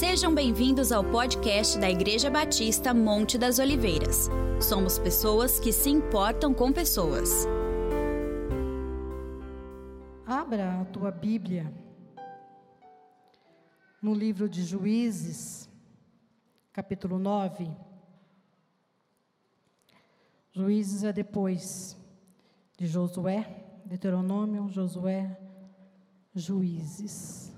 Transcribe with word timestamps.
Sejam 0.00 0.34
bem-vindos 0.34 0.92
ao 0.92 1.04
podcast 1.04 1.78
da 1.78 1.90
Igreja 1.90 2.30
Batista 2.30 2.94
Monte 2.94 3.36
das 3.36 3.58
Oliveiras. 3.58 4.30
Somos 4.58 4.98
pessoas 4.98 5.60
que 5.60 5.70
se 5.74 5.90
importam 5.90 6.54
com 6.54 6.72
pessoas. 6.72 7.46
Abra 10.26 10.80
a 10.80 10.84
tua 10.86 11.10
Bíblia 11.10 11.70
no 14.00 14.14
livro 14.14 14.48
de 14.48 14.64
Juízes, 14.64 15.68
capítulo 16.72 17.18
9. 17.18 17.70
Juízes 20.50 21.04
é 21.04 21.12
depois 21.12 21.94
de 22.78 22.86
Josué, 22.86 23.44
Deuteronômio, 23.84 24.66
Josué, 24.70 25.38
Juízes. 26.34 27.49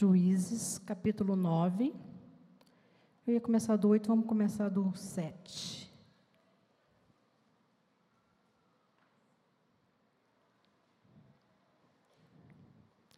Juízes, 0.00 0.78
capítulo 0.78 1.36
9. 1.36 1.94
Eu 3.26 3.34
ia 3.34 3.40
começar 3.40 3.76
do 3.76 3.86
8, 3.88 4.06
vamos 4.06 4.24
começar 4.24 4.70
do 4.70 4.96
7. 4.96 5.92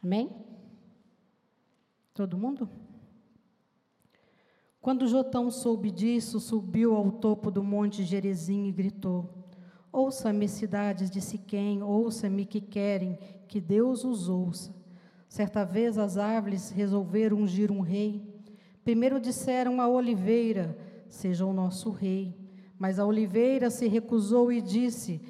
Amém? 0.03 0.29
Todo 2.13 2.37
mundo? 2.37 2.69
Quando 4.81 5.07
Jotão 5.07 5.53
soube 5.53 5.89
disso, 5.89 6.41
subiu 6.41 6.97
ao 6.97 7.13
topo 7.13 7.49
do 7.53 7.63
monte 7.63 8.03
Gerezim 8.03 8.67
e 8.67 8.73
gritou: 8.73 9.33
Ouça-me, 9.93 10.49
cidades 10.49 11.09
de 11.09 11.21
Siquém, 11.21 11.81
ouça-me 11.81 12.45
que 12.45 12.61
querem, 12.61 13.17
que 13.47 13.61
Deus 13.61 14.05
os 14.05 14.29
ouça. 14.29 14.82
Certa 15.33 15.65
vez 15.65 15.97
as 15.97 16.19
árvores 16.19 16.69
resolveram 16.69 17.39
ungir 17.39 17.73
um 17.73 17.81
rei. 17.81 18.23
Primeiro 18.85 19.19
disseram 19.19 19.81
à 19.81 19.89
oliveira: 19.89 20.77
Seja 21.09 21.47
o 21.47 21.55
nosso 21.55 21.91
rei. 21.91 22.37
Mas 22.79 22.99
a 22.99 23.07
oliveira 23.07 23.71
se 23.71 23.89
recusou 23.89 24.53
e 24.53 24.61
disse: 24.61 25.23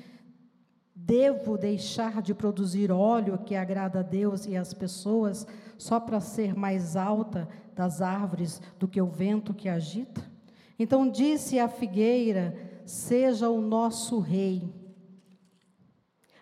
Devo 0.92 1.56
deixar 1.56 2.20
de 2.20 2.34
produzir 2.34 2.90
óleo 2.90 3.38
que 3.38 3.54
agrada 3.54 4.00
a 4.00 4.02
Deus 4.02 4.44
e 4.44 4.56
às 4.56 4.74
pessoas 4.74 5.46
só 5.78 6.00
para 6.00 6.18
ser 6.18 6.52
mais 6.52 6.96
alta 6.96 7.48
das 7.72 8.02
árvores 8.02 8.60
do 8.80 8.88
que 8.88 9.00
o 9.00 9.06
vento 9.06 9.54
que 9.54 9.68
agita? 9.68 10.28
Então 10.76 11.08
disse 11.08 11.60
a 11.60 11.68
figueira: 11.68 12.56
Seja 12.84 13.48
o 13.48 13.60
nosso 13.60 14.18
rei. 14.18 14.74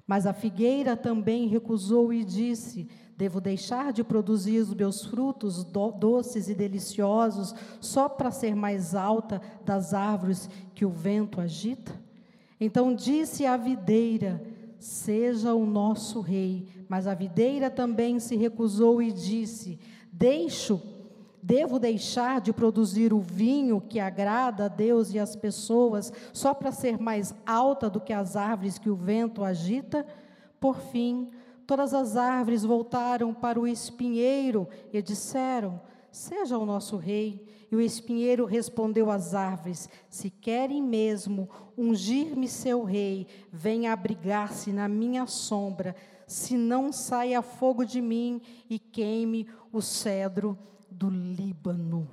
Mas 0.06 0.26
a 0.26 0.32
figueira 0.32 0.96
também 0.96 1.46
recusou 1.46 2.10
e 2.10 2.24
disse: 2.24 2.88
Devo 3.20 3.38
deixar 3.38 3.92
de 3.92 4.02
produzir 4.02 4.60
os 4.60 4.72
meus 4.72 5.04
frutos 5.04 5.62
do, 5.62 5.90
doces 5.90 6.48
e 6.48 6.54
deliciosos 6.54 7.54
só 7.78 8.08
para 8.08 8.30
ser 8.30 8.56
mais 8.56 8.94
alta 8.94 9.42
das 9.62 9.92
árvores 9.92 10.48
que 10.74 10.86
o 10.86 10.88
vento 10.88 11.38
agita? 11.38 11.92
Então 12.58 12.94
disse 12.94 13.44
a 13.44 13.58
videira: 13.58 14.42
Seja 14.78 15.52
o 15.52 15.66
nosso 15.66 16.22
rei. 16.22 16.66
Mas 16.88 17.06
a 17.06 17.12
videira 17.12 17.70
também 17.70 18.18
se 18.18 18.36
recusou 18.36 19.02
e 19.02 19.12
disse: 19.12 19.78
Deixo, 20.10 20.80
devo 21.42 21.78
deixar 21.78 22.40
de 22.40 22.54
produzir 22.54 23.12
o 23.12 23.20
vinho 23.20 23.82
que 23.82 24.00
agrada 24.00 24.64
a 24.64 24.68
Deus 24.68 25.12
e 25.12 25.18
às 25.18 25.36
pessoas 25.36 26.10
só 26.32 26.54
para 26.54 26.72
ser 26.72 26.98
mais 26.98 27.34
alta 27.44 27.90
do 27.90 28.00
que 28.00 28.14
as 28.14 28.34
árvores 28.34 28.78
que 28.78 28.88
o 28.88 28.96
vento 28.96 29.44
agita? 29.44 30.06
Por 30.58 30.76
fim, 30.78 31.28
Todas 31.70 31.94
as 31.94 32.16
árvores 32.16 32.64
voltaram 32.64 33.32
para 33.32 33.60
o 33.60 33.64
espinheiro 33.64 34.68
e 34.92 35.00
disseram: 35.00 35.80
Seja 36.10 36.58
o 36.58 36.66
nosso 36.66 36.96
rei. 36.96 37.46
E 37.70 37.76
o 37.76 37.80
espinheiro 37.80 38.44
respondeu 38.44 39.08
às 39.08 39.36
árvores: 39.36 39.88
Se 40.08 40.30
querem 40.30 40.82
mesmo 40.82 41.48
ungir-me 41.78 42.48
seu 42.48 42.82
rei, 42.82 43.28
venha 43.52 43.92
abrigar-se 43.92 44.72
na 44.72 44.88
minha 44.88 45.28
sombra, 45.28 45.94
se 46.26 46.56
não 46.56 46.92
saia 46.92 47.40
fogo 47.40 47.84
de 47.84 48.00
mim 48.00 48.42
e 48.68 48.76
queime 48.76 49.48
o 49.72 49.80
cedro 49.80 50.58
do 50.90 51.08
Líbano. 51.08 52.10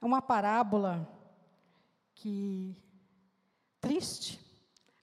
É 0.00 0.06
uma 0.06 0.22
parábola 0.22 1.06
que 2.14 2.74
triste, 3.78 4.40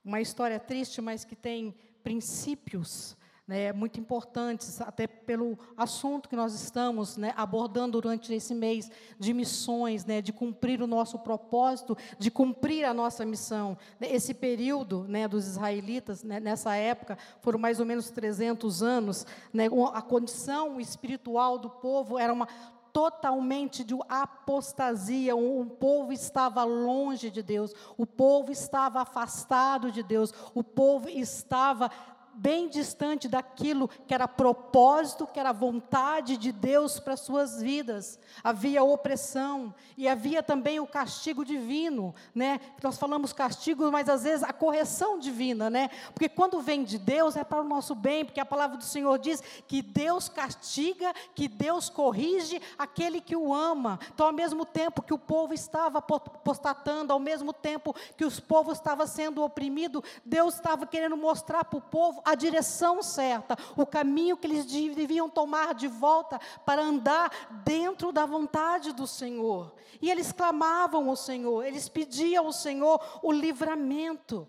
uma 0.04 0.20
história 0.20 0.58
triste, 0.58 1.00
mas 1.00 1.24
que 1.24 1.36
tem 1.36 1.72
princípios 2.02 3.16
né, 3.46 3.72
muito 3.72 3.98
importantes, 3.98 4.80
até 4.80 5.06
pelo 5.06 5.58
assunto 5.76 6.28
que 6.28 6.36
nós 6.36 6.54
estamos 6.54 7.16
né, 7.16 7.34
abordando 7.36 8.00
durante 8.00 8.32
esse 8.32 8.54
mês 8.54 8.90
de 9.18 9.34
missões, 9.34 10.04
né, 10.04 10.22
de 10.22 10.32
cumprir 10.32 10.80
o 10.80 10.86
nosso 10.86 11.18
propósito, 11.18 11.96
de 12.18 12.30
cumprir 12.30 12.84
a 12.84 12.94
nossa 12.94 13.24
missão. 13.24 13.76
Esse 14.00 14.32
período 14.32 15.04
né, 15.08 15.26
dos 15.26 15.46
israelitas, 15.46 16.22
né, 16.22 16.38
nessa 16.38 16.76
época, 16.76 17.18
foram 17.40 17.58
mais 17.58 17.80
ou 17.80 17.86
menos 17.86 18.10
300 18.10 18.82
anos, 18.82 19.26
né, 19.52 19.66
a 19.92 20.02
condição 20.02 20.80
espiritual 20.80 21.58
do 21.58 21.68
povo 21.68 22.18
era 22.18 22.32
uma 22.32 22.48
totalmente 22.92 23.82
de 23.82 23.94
apostasia, 24.08 25.34
o 25.34 25.64
povo 25.64 26.12
estava 26.12 26.62
longe 26.62 27.30
de 27.30 27.42
Deus, 27.42 27.74
o 27.96 28.06
povo 28.06 28.52
estava 28.52 29.00
afastado 29.00 29.90
de 29.90 30.02
Deus, 30.02 30.32
o 30.54 30.62
povo 30.62 31.08
estava 31.08 31.90
bem 32.34 32.68
distante 32.68 33.28
daquilo 33.28 33.88
que 34.06 34.14
era 34.14 34.26
propósito, 34.26 35.26
que 35.26 35.38
era 35.38 35.52
vontade 35.52 36.36
de 36.36 36.52
Deus 36.52 36.98
para 36.98 37.16
suas 37.16 37.60
vidas. 37.60 38.18
Havia 38.42 38.82
opressão 38.82 39.74
e 39.96 40.08
havia 40.08 40.42
também 40.42 40.80
o 40.80 40.86
castigo 40.86 41.44
divino, 41.44 42.14
né? 42.34 42.60
Nós 42.82 42.98
falamos 42.98 43.32
castigo, 43.32 43.90
mas 43.90 44.08
às 44.08 44.24
vezes 44.24 44.42
a 44.42 44.52
correção 44.52 45.18
divina, 45.18 45.68
né? 45.68 45.90
Porque 46.14 46.28
quando 46.28 46.60
vem 46.60 46.84
de 46.84 46.98
Deus 46.98 47.36
é 47.36 47.44
para 47.44 47.60
o 47.60 47.68
nosso 47.68 47.94
bem, 47.94 48.24
porque 48.24 48.40
a 48.40 48.46
palavra 48.46 48.76
do 48.76 48.84
Senhor 48.84 49.18
diz 49.18 49.42
que 49.66 49.82
Deus 49.82 50.28
castiga, 50.28 51.12
que 51.34 51.48
Deus 51.48 51.88
corrige 51.88 52.60
aquele 52.78 53.20
que 53.20 53.36
o 53.36 53.54
ama. 53.54 53.98
Então, 54.12 54.26
ao 54.26 54.32
mesmo 54.32 54.64
tempo 54.64 55.02
que 55.02 55.14
o 55.14 55.18
povo 55.18 55.52
estava 55.52 55.98
apostatando, 55.98 57.12
ao 57.12 57.18
mesmo 57.18 57.52
tempo 57.52 57.94
que 58.16 58.24
os 58.24 58.40
povos 58.40 58.78
estavam 58.78 59.06
sendo 59.06 59.42
oprimidos, 59.42 60.02
Deus 60.24 60.54
estava 60.54 60.86
querendo 60.86 61.16
mostrar 61.16 61.64
para 61.64 61.78
o 61.78 61.82
povo 61.82 62.21
a 62.24 62.34
direção 62.34 63.02
certa, 63.02 63.56
o 63.76 63.86
caminho 63.86 64.36
que 64.36 64.46
eles 64.46 64.64
deviam 64.64 65.28
tomar 65.28 65.74
de 65.74 65.88
volta 65.88 66.40
para 66.64 66.82
andar 66.82 67.30
dentro 67.64 68.12
da 68.12 68.26
vontade 68.26 68.92
do 68.92 69.06
Senhor. 69.06 69.72
E 70.00 70.10
eles 70.10 70.32
clamavam 70.32 71.08
ao 71.08 71.16
Senhor, 71.16 71.64
eles 71.64 71.88
pediam 71.88 72.46
ao 72.46 72.52
Senhor 72.52 73.00
o 73.22 73.32
livramento. 73.32 74.48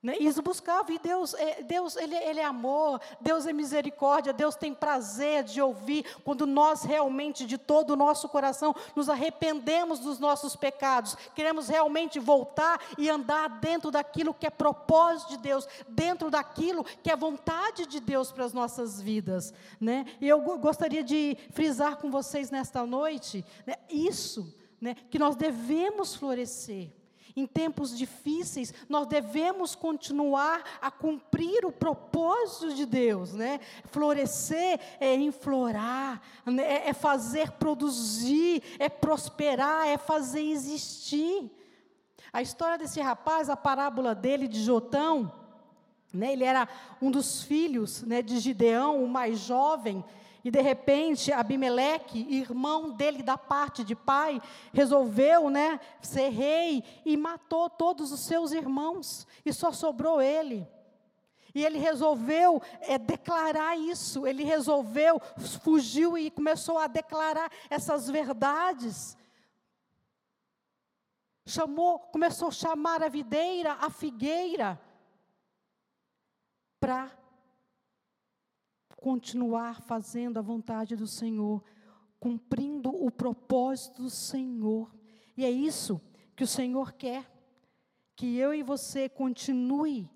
Né? 0.00 0.14
Isso 0.20 0.40
buscava, 0.40 0.92
e 0.92 0.98
Deus, 0.98 1.34
é, 1.34 1.60
Deus 1.60 1.96
ele, 1.96 2.14
ele, 2.14 2.38
é 2.38 2.44
amor, 2.44 3.00
Deus 3.20 3.46
é 3.46 3.52
misericórdia, 3.52 4.32
Deus 4.32 4.54
tem 4.54 4.72
prazer 4.72 5.42
de 5.42 5.60
ouvir 5.60 6.04
quando 6.22 6.46
nós 6.46 6.84
realmente, 6.84 7.44
de 7.44 7.58
todo 7.58 7.90
o 7.90 7.96
nosso 7.96 8.28
coração, 8.28 8.72
nos 8.94 9.08
arrependemos 9.08 9.98
dos 9.98 10.20
nossos 10.20 10.54
pecados, 10.54 11.16
queremos 11.34 11.66
realmente 11.66 12.20
voltar 12.20 12.80
e 12.96 13.10
andar 13.10 13.48
dentro 13.58 13.90
daquilo 13.90 14.32
que 14.32 14.46
é 14.46 14.50
propósito 14.50 15.30
de 15.30 15.38
Deus, 15.38 15.66
dentro 15.88 16.30
daquilo 16.30 16.84
que 16.84 17.10
é 17.10 17.16
vontade 17.16 17.84
de 17.84 17.98
Deus 17.98 18.30
para 18.30 18.44
as 18.44 18.52
nossas 18.52 19.00
vidas. 19.00 19.52
Né? 19.80 20.06
E 20.20 20.28
eu 20.28 20.40
gostaria 20.58 21.02
de 21.02 21.36
frisar 21.50 21.96
com 21.96 22.08
vocês 22.08 22.52
nesta 22.52 22.86
noite 22.86 23.44
né, 23.66 23.74
isso, 23.90 24.54
né, 24.80 24.94
que 25.10 25.18
nós 25.18 25.34
devemos 25.34 26.14
florescer. 26.14 26.97
Em 27.38 27.46
tempos 27.46 27.96
difíceis, 27.96 28.74
nós 28.88 29.06
devemos 29.06 29.76
continuar 29.76 30.60
a 30.82 30.90
cumprir 30.90 31.64
o 31.64 31.70
propósito 31.70 32.74
de 32.74 32.84
Deus, 32.84 33.32
né? 33.32 33.60
Florescer 33.84 34.80
é 34.98 35.14
inflorar, 35.14 36.20
né? 36.44 36.64
É, 36.64 36.88
é 36.88 36.92
fazer 36.92 37.52
produzir, 37.52 38.60
é 38.76 38.88
prosperar, 38.88 39.86
é 39.86 39.96
fazer 39.96 40.42
existir. 40.42 41.48
A 42.32 42.42
história 42.42 42.76
desse 42.76 43.00
rapaz, 43.00 43.48
a 43.48 43.56
parábola 43.56 44.16
dele 44.16 44.48
de 44.48 44.60
Jotão, 44.60 45.32
né? 46.12 46.32
Ele 46.32 46.42
era 46.42 46.66
um 47.00 47.08
dos 47.08 47.44
filhos, 47.44 48.02
né, 48.02 48.20
de 48.20 48.40
Gideão, 48.40 49.04
o 49.04 49.08
mais 49.08 49.38
jovem, 49.38 50.04
e 50.48 50.50
de 50.50 50.62
repente, 50.62 51.30
Abimeleque, 51.30 52.26
irmão 52.34 52.90
dele 52.90 53.22
da 53.22 53.36
parte 53.36 53.84
de 53.84 53.94
pai, 53.94 54.40
resolveu, 54.72 55.50
né, 55.50 55.78
ser 56.00 56.30
rei 56.30 56.82
e 57.04 57.18
matou 57.18 57.68
todos 57.68 58.12
os 58.12 58.20
seus 58.20 58.52
irmãos, 58.52 59.26
e 59.44 59.52
só 59.52 59.72
sobrou 59.72 60.22
ele. 60.22 60.66
E 61.54 61.62
ele 61.62 61.76
resolveu 61.76 62.62
é, 62.80 62.96
declarar 62.96 63.76
isso, 63.76 64.26
ele 64.26 64.42
resolveu, 64.42 65.20
fugiu 65.62 66.16
e 66.16 66.30
começou 66.30 66.78
a 66.78 66.86
declarar 66.86 67.52
essas 67.68 68.08
verdades. 68.08 69.18
Chamou, 71.44 71.98
começou 71.98 72.48
a 72.48 72.52
chamar 72.52 73.02
a 73.02 73.10
videira, 73.10 73.74
a 73.74 73.90
figueira, 73.90 74.80
para 76.80 77.17
continuar 79.00 79.80
fazendo 79.82 80.38
a 80.38 80.42
vontade 80.42 80.96
do 80.96 81.06
Senhor, 81.06 81.62
cumprindo 82.18 82.90
o 82.90 83.10
propósito 83.10 84.02
do 84.02 84.10
Senhor. 84.10 84.92
E 85.36 85.44
é 85.44 85.50
isso 85.50 86.00
que 86.34 86.42
o 86.42 86.46
Senhor 86.46 86.92
quer, 86.92 87.30
que 88.16 88.36
eu 88.36 88.52
e 88.52 88.62
você 88.62 89.08
continue 89.08 90.10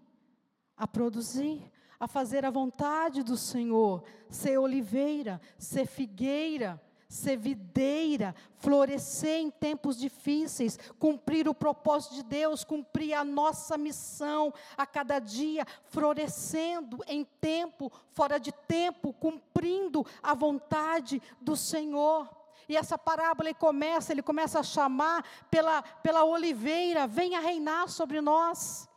a 0.76 0.87
produzir, 0.87 1.62
a 1.99 2.08
fazer 2.08 2.44
a 2.44 2.50
vontade 2.50 3.23
do 3.23 3.37
Senhor, 3.37 4.02
ser 4.29 4.58
oliveira, 4.58 5.40
ser 5.56 5.87
figueira, 5.87 6.82
ser 7.12 7.36
videira, 7.36 8.34
florescer 8.56 9.40
em 9.40 9.50
tempos 9.50 9.98
difíceis, 9.98 10.78
cumprir 10.98 11.46
o 11.46 11.54
propósito 11.54 12.14
de 12.14 12.22
Deus, 12.22 12.64
cumprir 12.64 13.12
a 13.12 13.22
nossa 13.22 13.76
missão 13.76 14.52
a 14.76 14.86
cada 14.86 15.18
dia, 15.18 15.66
florescendo 15.90 16.98
em 17.06 17.24
tempo, 17.40 17.92
fora 18.12 18.38
de 18.38 18.50
tempo, 18.50 19.12
cumprindo 19.12 20.06
a 20.22 20.34
vontade 20.34 21.20
do 21.40 21.54
Senhor. 21.54 22.28
E 22.66 22.76
essa 22.76 22.96
parábola 22.96 23.50
ele 23.50 23.58
começa, 23.58 24.12
ele 24.12 24.22
começa 24.22 24.60
a 24.60 24.62
chamar 24.62 25.22
pela, 25.50 25.82
pela 25.82 26.24
oliveira, 26.24 27.06
venha 27.06 27.40
reinar 27.40 27.88
sobre 27.88 28.20
nós 28.22 28.88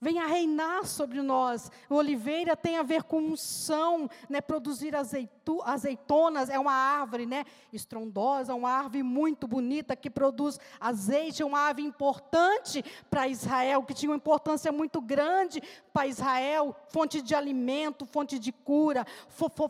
venha 0.00 0.26
reinar 0.26 0.86
sobre 0.86 1.20
nós. 1.20 1.70
O 1.88 1.96
oliveira 1.96 2.56
tem 2.56 2.78
a 2.78 2.82
ver 2.82 3.02
com 3.02 3.18
unção, 3.18 4.08
né? 4.28 4.40
Produzir 4.40 4.94
azeitonas 4.96 6.48
é 6.48 6.58
uma 6.58 6.72
árvore, 6.72 7.26
né? 7.26 7.44
Estrondosa, 7.72 8.54
uma 8.54 8.70
árvore 8.70 9.02
muito 9.02 9.46
bonita 9.46 9.94
que 9.94 10.08
produz 10.08 10.58
azeite, 10.80 11.44
uma 11.44 11.60
árvore 11.60 11.86
importante 11.86 12.82
para 13.10 13.28
Israel, 13.28 13.82
que 13.82 13.92
tinha 13.92 14.10
uma 14.10 14.16
importância 14.16 14.72
muito 14.72 15.00
grande 15.02 15.62
para 15.92 16.06
Israel, 16.06 16.74
fonte 16.88 17.20
de 17.20 17.34
alimento, 17.34 18.06
fonte 18.06 18.38
de 18.38 18.52
cura, 18.52 19.06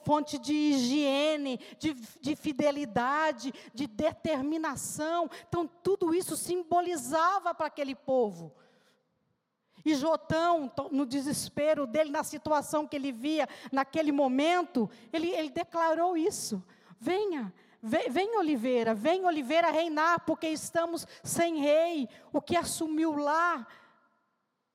fonte 0.04 0.38
de 0.38 0.52
higiene, 0.52 1.58
de, 1.78 1.94
de 2.20 2.36
fidelidade, 2.36 3.52
de 3.74 3.86
determinação. 3.88 5.28
Então, 5.48 5.68
tudo 5.82 6.14
isso 6.14 6.36
simbolizava 6.36 7.52
para 7.52 7.66
aquele 7.66 7.96
povo. 7.96 8.52
E 9.84 9.94
Jotão, 9.94 10.70
no 10.90 11.06
desespero 11.06 11.86
dele, 11.86 12.10
na 12.10 12.22
situação 12.22 12.86
que 12.86 12.96
ele 12.96 13.12
via 13.12 13.48
naquele 13.72 14.12
momento, 14.12 14.90
ele, 15.12 15.30
ele 15.30 15.50
declarou 15.50 16.16
isso: 16.16 16.62
venha, 16.98 17.52
vem, 17.82 18.10
vem 18.10 18.36
Oliveira, 18.36 18.94
vem 18.94 19.24
Oliveira 19.24 19.70
reinar, 19.70 20.20
porque 20.26 20.48
estamos 20.48 21.06
sem 21.22 21.60
rei. 21.60 22.08
O 22.32 22.40
que 22.40 22.56
assumiu 22.56 23.16
lá 23.16 23.66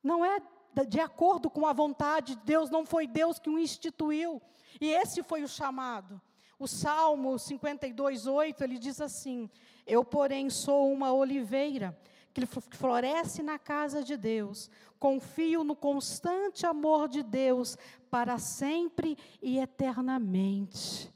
não 0.04 0.26
é 0.26 0.40
de 0.88 1.00
acordo 1.00 1.50
com 1.50 1.66
a 1.66 1.74
vontade 1.74 2.36
de 2.36 2.42
Deus, 2.42 2.70
não 2.70 2.86
foi 2.86 3.08
Deus 3.08 3.40
que 3.40 3.50
o 3.50 3.60
instituiu. 3.60 4.42
E 4.82 4.92
esse 4.92 5.24
foi 5.24 5.44
o 5.44 5.48
chamado. 5.48 6.20
O 6.58 6.68
Salmo 6.68 7.38
52, 7.38 8.28
8, 8.28 8.64
ele 8.64 8.78
diz 8.78 9.00
assim: 9.00 9.50
Eu, 9.86 10.04
porém, 10.04 10.50
sou 10.50 10.92
uma 10.92 11.14
oliveira 11.14 11.98
que 12.36 12.46
floresce 12.46 13.42
na 13.42 13.58
casa 13.58 14.04
de 14.04 14.18
Deus. 14.18 14.70
Confio 15.00 15.64
no 15.64 15.76
constante 15.76 16.66
amor 16.66 17.08
de 17.08 17.24
Deus 17.24 17.78
para 18.12 18.38
sempre 18.38 19.18
e 19.42 19.58
eternamente. 19.58 21.14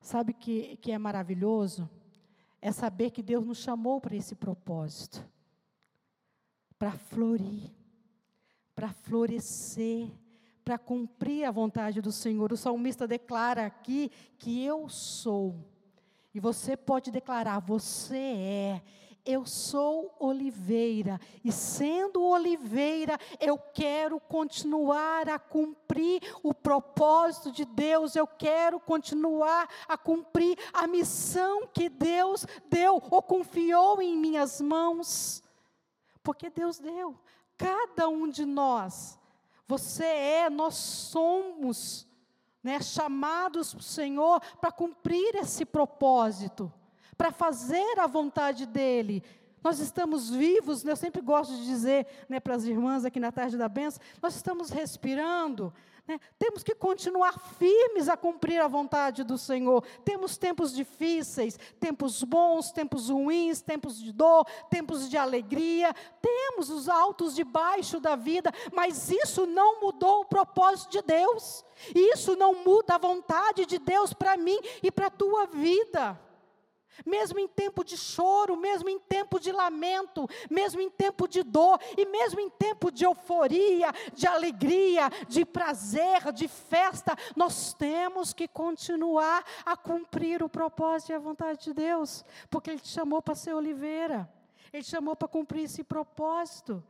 Sabe 0.00 0.32
o 0.32 0.34
que, 0.34 0.76
que 0.76 0.92
é 0.92 0.98
maravilhoso? 0.98 1.88
É 2.60 2.70
saber 2.70 3.10
que 3.10 3.22
Deus 3.22 3.46
nos 3.46 3.58
chamou 3.58 4.00
para 4.00 4.14
esse 4.14 4.34
propósito 4.34 5.24
para 6.78 6.92
florir, 6.92 7.70
para 8.74 8.92
florescer, 8.92 10.10
para 10.62 10.76
cumprir 10.76 11.44
a 11.44 11.50
vontade 11.50 12.02
do 12.02 12.12
Senhor. 12.12 12.52
O 12.52 12.58
salmista 12.58 13.06
declara 13.06 13.64
aqui 13.64 14.10
que 14.38 14.62
eu 14.62 14.86
sou. 14.88 15.64
E 16.34 16.40
você 16.40 16.76
pode 16.76 17.10
declarar: 17.10 17.60
você 17.60 18.16
é. 18.16 18.82
Eu 19.26 19.46
sou 19.46 20.14
oliveira, 20.18 21.18
e 21.42 21.50
sendo 21.50 22.22
oliveira, 22.22 23.18
eu 23.40 23.56
quero 23.56 24.20
continuar 24.20 25.30
a 25.30 25.38
cumprir 25.38 26.20
o 26.42 26.52
propósito 26.52 27.50
de 27.50 27.64
Deus, 27.64 28.14
eu 28.14 28.26
quero 28.26 28.78
continuar 28.78 29.66
a 29.88 29.96
cumprir 29.96 30.58
a 30.74 30.86
missão 30.86 31.66
que 31.66 31.88
Deus 31.88 32.46
deu 32.68 33.02
ou 33.10 33.22
confiou 33.22 34.02
em 34.02 34.14
minhas 34.14 34.60
mãos. 34.60 35.42
Porque 36.22 36.50
Deus 36.50 36.78
deu, 36.78 37.18
cada 37.56 38.10
um 38.10 38.28
de 38.28 38.44
nós, 38.44 39.18
você 39.66 40.04
é, 40.04 40.50
nós 40.50 40.74
somos, 40.74 42.06
né, 42.62 42.78
chamados 42.82 43.72
para 43.72 43.80
o 43.80 43.82
Senhor 43.82 44.40
para 44.60 44.70
cumprir 44.70 45.34
esse 45.36 45.64
propósito 45.64 46.70
para 47.16 47.30
fazer 47.30 47.98
a 47.98 48.06
vontade 48.06 48.66
dEle. 48.66 49.22
Nós 49.64 49.78
estamos 49.78 50.28
vivos, 50.28 50.84
né? 50.84 50.92
eu 50.92 50.96
sempre 50.96 51.22
gosto 51.22 51.56
de 51.56 51.64
dizer 51.64 52.06
né, 52.28 52.38
para 52.38 52.54
as 52.54 52.64
irmãs 52.64 53.02
aqui 53.06 53.18
na 53.18 53.32
tarde 53.32 53.56
da 53.56 53.66
benção, 53.66 53.98
nós 54.20 54.36
estamos 54.36 54.68
respirando, 54.68 55.72
né? 56.06 56.20
temos 56.38 56.62
que 56.62 56.74
continuar 56.74 57.38
firmes 57.58 58.10
a 58.10 58.14
cumprir 58.14 58.60
a 58.60 58.68
vontade 58.68 59.24
do 59.24 59.38
Senhor. 59.38 59.82
Temos 60.04 60.36
tempos 60.36 60.70
difíceis, 60.74 61.58
tempos 61.80 62.22
bons, 62.22 62.72
tempos 62.72 63.08
ruins, 63.08 63.62
tempos 63.62 63.98
de 63.98 64.12
dor, 64.12 64.46
tempos 64.68 65.08
de 65.08 65.16
alegria, 65.16 65.94
temos 66.20 66.68
os 66.68 66.86
altos 66.86 67.38
e 67.38 67.44
baixos 67.44 68.02
da 68.02 68.16
vida, 68.16 68.52
mas 68.70 69.10
isso 69.10 69.46
não 69.46 69.80
mudou 69.80 70.20
o 70.20 70.26
propósito 70.26 70.90
de 70.90 71.00
Deus, 71.00 71.64
isso 71.94 72.36
não 72.36 72.62
muda 72.62 72.96
a 72.96 72.98
vontade 72.98 73.64
de 73.64 73.78
Deus 73.78 74.12
para 74.12 74.36
mim 74.36 74.58
e 74.82 74.90
para 74.90 75.06
a 75.06 75.10
tua 75.10 75.46
vida. 75.46 76.20
Mesmo 77.04 77.38
em 77.38 77.48
tempo 77.48 77.82
de 77.82 77.96
choro, 77.96 78.56
mesmo 78.56 78.88
em 78.88 78.98
tempo 78.98 79.40
de 79.40 79.50
lamento, 79.50 80.28
mesmo 80.50 80.80
em 80.80 80.90
tempo 80.90 81.26
de 81.26 81.42
dor, 81.42 81.78
e 81.96 82.06
mesmo 82.06 82.40
em 82.40 82.48
tempo 82.50 82.90
de 82.90 83.04
euforia, 83.04 83.92
de 84.12 84.26
alegria, 84.26 85.10
de 85.28 85.44
prazer, 85.44 86.32
de 86.32 86.46
festa, 86.46 87.16
nós 87.34 87.74
temos 87.74 88.32
que 88.32 88.46
continuar 88.46 89.44
a 89.64 89.76
cumprir 89.76 90.42
o 90.42 90.48
propósito 90.48 91.10
e 91.10 91.14
a 91.14 91.18
vontade 91.18 91.64
de 91.64 91.74
Deus, 91.74 92.24
porque 92.50 92.70
Ele 92.70 92.80
te 92.80 92.88
chamou 92.88 93.20
para 93.20 93.34
ser 93.34 93.54
oliveira, 93.54 94.30
Ele 94.72 94.82
te 94.82 94.90
chamou 94.90 95.16
para 95.16 95.28
cumprir 95.28 95.64
esse 95.64 95.82
propósito, 95.82 96.82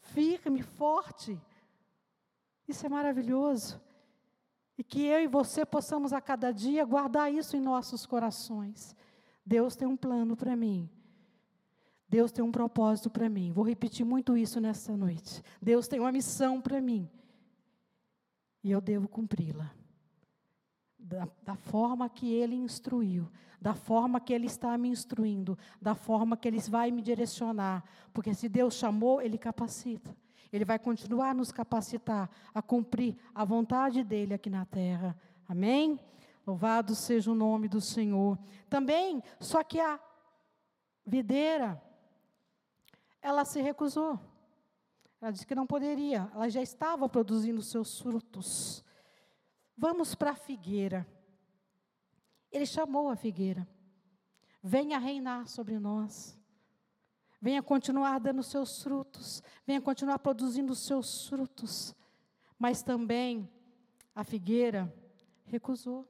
firme, 0.00 0.62
forte. 0.62 1.40
Isso 2.68 2.86
é 2.86 2.88
maravilhoso. 2.88 3.80
E 4.78 4.84
que 4.84 5.04
eu 5.04 5.20
e 5.20 5.26
você 5.26 5.64
possamos 5.64 6.12
a 6.12 6.20
cada 6.20 6.52
dia 6.52 6.84
guardar 6.84 7.32
isso 7.32 7.56
em 7.56 7.60
nossos 7.60 8.04
corações. 8.04 8.94
Deus 9.46 9.76
tem 9.76 9.86
um 9.86 9.96
plano 9.96 10.36
para 10.36 10.56
mim. 10.56 10.90
Deus 12.08 12.32
tem 12.32 12.44
um 12.44 12.50
propósito 12.50 13.08
para 13.08 13.28
mim. 13.28 13.52
Vou 13.52 13.64
repetir 13.64 14.04
muito 14.04 14.36
isso 14.36 14.60
nessa 14.60 14.96
noite. 14.96 15.42
Deus 15.62 15.86
tem 15.86 16.00
uma 16.00 16.10
missão 16.10 16.60
para 16.60 16.80
mim. 16.80 17.08
E 18.62 18.70
eu 18.70 18.80
devo 18.80 19.08
cumpri-la. 19.08 19.72
Da, 20.98 21.28
da, 21.44 21.54
forma 21.54 22.08
que 22.08 22.32
Ele 22.32 22.56
instruiu, 22.56 23.30
da 23.60 23.74
forma 23.74 24.18
que 24.20 24.32
Ele 24.32 24.46
está 24.46 24.76
me 24.76 24.88
instruindo, 24.88 25.56
da 25.80 25.94
forma 25.94 26.36
que 26.36 26.48
Ele 26.48 26.58
vai 26.58 26.90
me 26.90 27.00
direcionar. 27.00 27.84
Porque 28.12 28.34
se 28.34 28.48
Deus 28.48 28.74
chamou, 28.74 29.22
Ele 29.22 29.38
capacita. 29.38 30.16
Ele 30.52 30.64
vai 30.64 30.78
continuar 30.78 31.30
a 31.30 31.34
nos 31.34 31.52
capacitar 31.52 32.28
a 32.52 32.60
cumprir 32.60 33.16
a 33.32 33.44
vontade 33.44 34.02
dEle 34.02 34.34
aqui 34.34 34.50
na 34.50 34.64
terra. 34.64 35.16
Amém? 35.48 36.00
Louvado 36.46 36.94
seja 36.94 37.30
o 37.30 37.34
nome 37.34 37.66
do 37.66 37.80
Senhor. 37.80 38.38
Também, 38.70 39.20
só 39.40 39.64
que 39.64 39.80
a 39.80 39.98
videira, 41.04 41.82
ela 43.20 43.44
se 43.44 43.60
recusou. 43.60 44.20
Ela 45.20 45.32
disse 45.32 45.46
que 45.46 45.54
não 45.54 45.66
poderia, 45.66 46.30
ela 46.32 46.48
já 46.48 46.62
estava 46.62 47.08
produzindo 47.08 47.60
seus 47.62 47.98
frutos. 48.00 48.84
Vamos 49.76 50.14
para 50.14 50.30
a 50.30 50.36
figueira. 50.36 51.06
Ele 52.52 52.64
chamou 52.64 53.08
a 53.08 53.16
figueira. 53.16 53.66
Venha 54.62 54.98
reinar 54.98 55.48
sobre 55.48 55.78
nós. 55.80 56.38
Venha 57.40 57.62
continuar 57.62 58.20
dando 58.20 58.42
seus 58.42 58.82
frutos. 58.82 59.42
Venha 59.66 59.80
continuar 59.80 60.20
produzindo 60.20 60.74
seus 60.74 61.26
frutos. 61.26 61.94
Mas 62.58 62.82
também 62.82 63.50
a 64.14 64.22
figueira 64.22 64.92
recusou. 65.44 66.06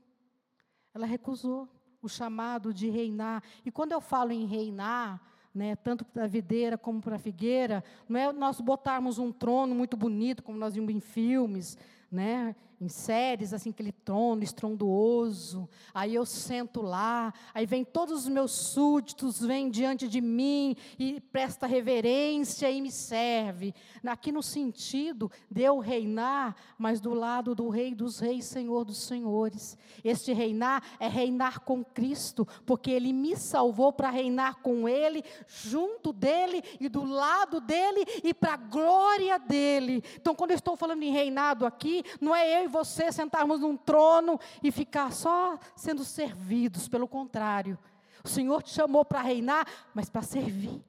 Ela 0.97 1.05
recusou 1.05 1.69
o 2.01 2.09
chamado 2.09 2.73
de 2.73 2.89
reinar. 2.89 3.43
E 3.67 3.71
quando 3.71 3.93
eu 3.93 4.01
falo 4.01 4.33
em 4.33 4.47
reinar, 4.47 5.21
né, 5.55 5.77
tanto 5.77 6.07
para 6.07 6.25
a 6.25 6.27
videira 6.27 6.79
como 6.79 7.03
para 7.03 7.17
a 7.17 7.19
figueira, 7.19 7.85
não 8.09 8.19
é 8.19 8.33
nós 8.33 8.63
botarmos 8.63 9.19
um 9.19 9.31
trono 9.31 9.75
muito 9.75 9.95
bonito, 9.95 10.43
como 10.43 10.57
nós 10.57 10.75
vimos 10.75 10.95
em 10.95 10.99
filmes, 10.99 11.77
né? 12.11 12.57
Em 12.81 12.89
séries, 12.89 13.55
assim, 13.55 13.71
aquele 13.71 13.93
trono 13.93 14.43
estrondoso. 14.43 15.69
Aí 15.95 16.15
eu 16.15 16.27
sento 16.27 16.83
lá, 16.83 17.33
aí 17.55 17.65
vem 17.65 17.85
todos 17.85 18.25
os 18.25 18.29
meus 18.29 18.53
súditos, 18.53 19.41
vêm 19.41 19.71
diante 19.71 20.07
de 20.07 20.21
mim 20.21 20.77
e 20.99 21.21
presta 21.21 21.67
reverência 21.67 22.71
e 22.71 22.83
me 22.83 22.91
serve. 22.91 23.75
Aqui 24.05 24.31
no 24.31 24.43
sentido 24.43 25.31
de 25.51 25.63
eu 25.63 25.79
reinar, 25.79 26.55
mas 26.79 27.01
do 27.01 27.15
lado 27.15 27.55
do 27.55 27.69
Rei 27.69 27.95
dos 27.95 28.19
Reis, 28.19 28.45
Senhor 28.45 28.85
dos 28.85 28.99
Senhores. 28.99 29.79
Este 30.05 30.33
reinar 30.33 30.83
é 31.01 31.09
reinar 31.09 31.61
com 31.61 31.83
Cristo, 31.83 32.47
porque 32.67 32.91
Ele 32.91 33.13
me 33.13 33.37
salvou 33.37 33.93
para 33.93 34.11
reinar 34.11 34.57
com 34.57 34.89
Ele, 34.89 35.25
junto 35.47 36.13
dEle 36.13 36.63
e 36.79 36.89
do 36.89 37.05
lado 37.05 37.61
dEle 37.61 38.05
e 38.23 38.35
para 38.35 38.55
a 38.55 38.57
glória 38.59 39.39
dEle. 39.39 40.03
Então, 40.21 40.35
quando 40.35 40.51
eu 40.51 40.57
estou 40.57 40.77
falando 40.77 41.03
em 41.03 41.11
reinado 41.11 41.65
aqui, 41.65 42.05
não 42.21 42.35
é 42.35 42.63
eu 42.63 42.66
e 42.67 42.69
você 42.69 43.11
sentarmos 43.11 43.61
num 43.61 43.77
trono 43.77 44.39
e 44.63 44.71
ficar 44.71 45.13
só 45.13 45.59
sendo 45.75 46.05
servidos, 46.05 46.89
pelo 46.89 47.09
contrário. 47.09 47.79
O 48.23 48.29
Senhor 48.29 48.63
te 48.63 48.71
chamou 48.71 49.05
para 49.05 49.23
reinar, 49.23 49.67
mas 49.95 50.11
para 50.11 50.23
servir. 50.23 50.85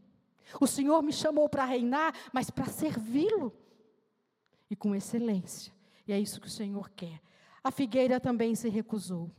O 0.59 0.67
Senhor 0.67 1.01
me 1.01 1.13
chamou 1.13 1.47
para 1.47 1.65
reinar, 1.65 2.13
mas 2.33 2.49
para 2.49 2.65
servi-lo. 2.65 3.53
E 4.69 4.75
com 4.75 4.93
excelência. 4.95 5.73
E 6.07 6.11
é 6.13 6.19
isso 6.19 6.41
que 6.41 6.47
o 6.47 6.51
Senhor 6.51 6.89
quer. 6.91 7.21
A 7.63 7.71
figueira 7.71 8.19
também 8.19 8.55
se 8.55 8.69
recusou. 8.69 9.31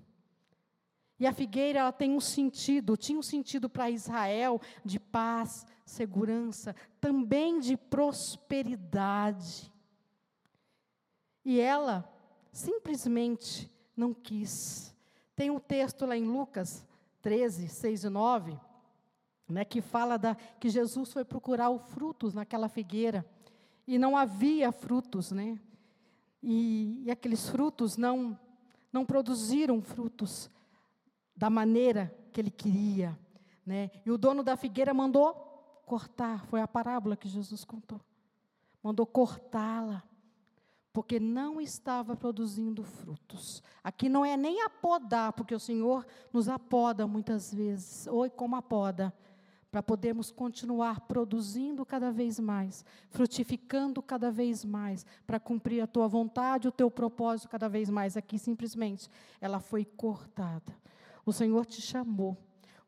E 1.21 1.27
a 1.27 1.33
figueira 1.33 1.81
ela 1.81 1.93
tem 1.93 2.13
um 2.13 2.21
sentido, 2.21 2.97
tinha 2.97 3.19
um 3.19 3.23
sentido 3.23 3.69
para 3.69 3.91
Israel 3.91 4.61
de 4.85 5.01
paz, 5.01 5.67
segurança, 5.85 6.77
também 7.01 7.59
de 7.59 7.77
prosperidade. 7.77 9.73
E 11.45 11.59
ela 11.59 12.09
simplesmente 12.53 13.71
não 13.97 14.13
quis. 14.15 14.95
Tem 15.35 15.51
um 15.51 15.59
texto 15.59 16.05
lá 16.07 16.17
em 16.17 16.25
Lucas 16.25 16.85
13, 17.23 17.69
6 17.69 18.05
e 18.05 18.09
9, 18.09 18.59
né, 19.49 19.65
que 19.65 19.81
fala 19.81 20.17
da, 20.17 20.35
que 20.35 20.69
Jesus 20.69 21.13
foi 21.13 21.25
procurar 21.25 21.71
os 21.71 21.83
frutos 21.91 22.35
naquela 22.35 22.69
figueira 22.69 23.25
e 23.87 23.99
não 23.99 24.17
havia 24.17 24.71
frutos, 24.71 25.33
né? 25.33 25.59
E, 26.43 27.03
e 27.05 27.11
aqueles 27.11 27.49
frutos 27.49 27.97
não 27.97 28.39
não 28.93 29.05
produziram 29.05 29.81
frutos 29.83 30.51
da 31.37 31.51
maneira 31.51 32.15
que 32.33 32.41
ele 32.41 32.51
queria, 32.51 33.19
né? 33.65 33.91
E 34.05 34.11
o 34.11 34.19
dono 34.19 34.43
da 34.43 34.57
figueira 34.57 34.93
mandou 34.95 35.35
cortar, 35.87 36.45
foi 36.47 36.61
a 36.61 36.69
parábola 36.69 37.17
que 37.17 37.29
Jesus 37.29 37.65
contou. 37.65 38.01
Mandou 38.83 39.07
cortá-la 39.07 40.03
porque 40.99 41.21
não 41.21 41.61
estava 41.61 42.17
produzindo 42.17 42.83
frutos. 42.83 43.63
Aqui 43.85 44.09
não 44.09 44.25
é 44.25 44.37
nem 44.37 44.63
apodar, 44.63 45.33
porque 45.33 45.55
o 45.55 45.61
Senhor 45.61 46.05
nos 46.33 46.49
apoda 46.49 47.07
muitas 47.07 47.55
vezes, 47.55 48.09
ou 48.09 48.29
como 48.29 48.57
apoda, 48.57 49.15
para 49.71 49.81
podermos 49.81 50.33
continuar 50.33 51.03
produzindo 51.03 51.87
cada 51.87 52.11
vez 52.11 52.41
mais, 52.41 52.85
frutificando 53.11 54.03
cada 54.03 54.33
vez 54.33 54.65
mais, 54.65 55.07
para 55.25 55.39
cumprir 55.39 55.81
a 55.83 55.87
tua 55.87 56.09
vontade, 56.09 56.67
o 56.67 56.73
teu 56.73 56.91
propósito 56.91 57.49
cada 57.49 57.69
vez 57.69 57.89
mais. 57.89 58.17
Aqui 58.17 58.37
simplesmente 58.37 59.09
ela 59.41 59.61
foi 59.61 59.85
cortada. 59.85 60.77
O 61.25 61.33
Senhor 61.33 61.65
te 61.65 61.81
chamou, 61.81 62.37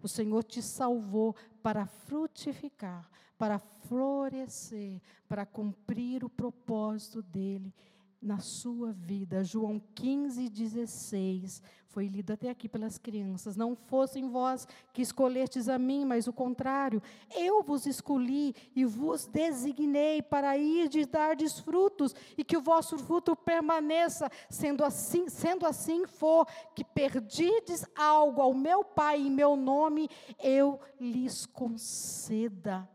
o 0.03 0.09
Senhor 0.09 0.43
te 0.43 0.61
salvou 0.61 1.37
para 1.63 1.87
frutificar, 1.87 3.09
para 3.39 3.61
florescer, 3.61 5.01
para 5.29 5.47
cumprir 5.47 6.25
o 6.25 6.29
propósito 6.29 7.23
dele 7.23 7.73
na 8.21 8.39
sua 8.39 8.93
vida. 8.93 9.43
João 9.43 9.81
15, 9.95 10.49
16, 10.49 11.63
foi 11.91 12.07
lido 12.07 12.33
até 12.33 12.51
aqui 12.51 12.69
pelas 12.69 12.99
crianças. 12.99 13.57
Não 13.57 13.75
fossem 13.75 14.29
vós 14.29 14.69
que 14.93 15.03
escolhestes 15.03 15.69
a 15.69 15.79
mim, 15.79 16.05
mas 16.05 16.29
o 16.29 16.33
contrário. 16.33 17.03
Eu 17.35 17.63
vos 17.63 17.87
escolhi 17.87 18.55
e 18.77 18.85
vos 18.85 19.27
designei 19.27 20.23
para 20.23 20.57
ir 20.57 20.89
de 20.89 21.05
dardes 21.07 21.59
frutos 21.59 22.15
e 22.37 22.45
que 22.45 22.57
o 22.57 22.63
vosso 22.63 22.99
fruto 22.99 23.35
permaneça. 23.35 24.31
Sendo 24.49 24.85
assim, 24.85 25.29
sendo 25.29 25.67
assim 25.67 26.07
for 26.07 26.47
que 26.75 26.85
perdides 26.85 27.85
algo 27.97 28.41
ao 28.41 28.55
meu 28.55 28.85
Pai 28.85 29.21
em 29.21 29.31
meu 29.31 29.57
nome, 29.57 30.09
eu 30.39 30.79
lhes 31.01 31.47
conceda. 31.47 32.89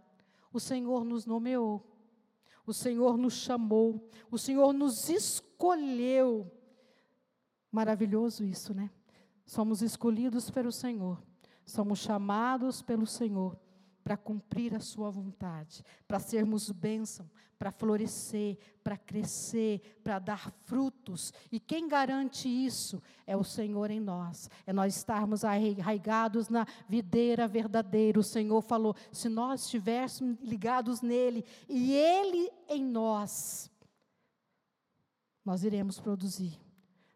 O 0.53 0.59
Senhor 0.59 1.03
nos 1.03 1.25
nomeou 1.25 1.94
o 2.65 2.73
Senhor 2.73 3.17
nos 3.17 3.33
chamou, 3.33 4.09
o 4.29 4.37
Senhor 4.37 4.73
nos 4.73 5.09
escolheu. 5.09 6.51
Maravilhoso 7.71 8.43
isso, 8.43 8.73
né? 8.73 8.89
Somos 9.45 9.81
escolhidos 9.81 10.49
pelo 10.49 10.71
Senhor, 10.71 11.21
somos 11.65 11.99
chamados 11.99 12.81
pelo 12.81 13.05
Senhor 13.05 13.57
para 14.05 14.15
cumprir 14.15 14.75
a 14.75 14.79
Sua 14.79 15.09
vontade, 15.09 15.83
para 16.07 16.19
sermos 16.19 16.69
bênção, 16.69 17.27
para 17.57 17.71
florescer, 17.71 18.55
para 18.83 18.95
crescer, 18.95 19.99
para 20.03 20.19
dar 20.19 20.51
frutos. 20.65 21.33
E 21.51 21.59
quem 21.59 21.87
garante 21.87 22.47
isso 22.47 23.01
é 23.25 23.35
o 23.35 23.43
Senhor 23.43 23.89
em 23.89 23.99
nós, 23.99 24.47
é 24.67 24.71
nós 24.71 24.95
estarmos 24.95 25.43
arraigados 25.43 26.49
na 26.49 26.67
videira 26.87 27.47
verdadeira. 27.47 28.19
O 28.19 28.23
Senhor 28.23 28.61
falou: 28.61 28.95
se 29.11 29.27
nós 29.27 29.63
estivéssemos 29.63 30.37
ligados 30.39 31.01
nele 31.01 31.43
e 31.67 31.91
Ele 31.91 32.51
em 32.69 32.85
nós, 32.85 33.71
nós 35.43 35.63
iremos 35.63 35.99
produzir, 35.99 36.61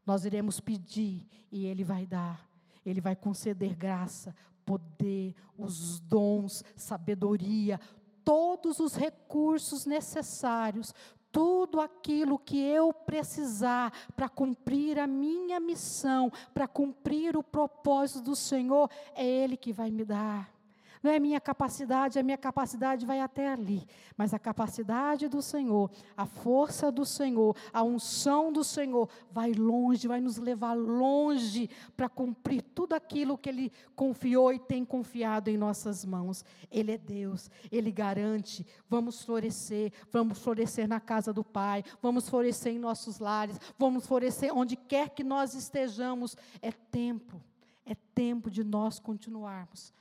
nós 0.04 0.26
iremos 0.26 0.60
pedir 0.60 1.24
e 1.52 1.68
Ele 1.68 1.84
vai 1.84 2.08
dar. 2.08 2.50
Ele 2.84 3.02
vai 3.02 3.16
conceder 3.16 3.76
graça, 3.76 4.34
poder, 4.70 5.34
os 5.58 6.00
dons, 6.00 6.64
sabedoria, 6.76 7.80
todos 8.24 8.80
os 8.80 8.94
recursos 8.94 9.88
necessários, 9.88 10.94
tudo 11.32 11.82
aquilo 11.82 12.38
que 12.38 12.60
eu 12.60 12.94
precisar 12.94 13.92
para 14.16 14.30
cumprir 14.30 15.00
a 15.00 15.08
minha 15.08 15.60
missão, 15.60 16.32
para 16.54 16.68
cumprir 16.68 17.36
o 17.36 17.42
propósito 17.42 18.22
do 18.22 18.36
Senhor, 18.36 18.92
é 19.16 19.26
Ele 19.26 19.58
que 19.58 19.74
vai 19.74 19.90
me 19.90 20.06
dar. 20.06 20.59
Não 21.02 21.12
é 21.12 21.18
minha 21.18 21.40
capacidade, 21.40 22.20
a 22.20 22.24
minha 22.24 22.38
capacidade 22.38 23.06
vai 23.06 23.22
até 23.22 23.48
ali, 23.48 23.88
mas 24.18 24.34
a 24.34 24.40
capacidade 24.40 25.30
do 25.30 25.42
Senhor, 25.42 25.90
a 26.16 26.26
força 26.26 26.92
do 26.92 27.06
Senhor, 27.06 27.56
a 27.72 27.82
unção 27.82 28.52
do 28.52 28.66
Senhor 28.66 29.08
vai 29.32 29.54
longe, 29.54 30.10
vai 30.10 30.20
nos 30.20 30.38
levar 30.38 30.74
longe 30.74 31.70
para 31.96 32.10
cumprir 32.10 32.62
tudo 32.62 32.94
aquilo 32.94 33.38
que 33.38 33.48
Ele 33.48 33.72
confiou 33.96 34.52
e 34.52 34.60
tem 34.60 34.84
confiado 34.84 35.50
em 35.50 35.56
nossas 35.56 36.04
mãos. 36.04 36.44
Ele 36.70 36.92
é 36.92 36.98
Deus, 36.98 37.50
Ele 37.72 37.92
garante. 37.92 38.68
Vamos 38.90 39.24
florescer, 39.24 39.94
vamos 40.12 40.40
florescer 40.40 40.86
na 40.86 41.00
casa 41.00 41.32
do 41.32 41.46
Pai, 41.46 41.82
vamos 42.02 42.28
florescer 42.28 42.74
em 42.74 42.80
nossos 42.80 43.20
lares, 43.20 43.58
vamos 43.78 44.06
florescer 44.06 44.54
onde 44.54 44.76
quer 44.76 45.12
que 45.12 45.24
nós 45.24 45.54
estejamos. 45.54 46.36
É 46.62 46.74
tempo, 46.74 47.42
é 47.86 47.96
tempo 48.14 48.52
de 48.52 48.66
nós 48.66 49.00
continuarmos 49.00 49.98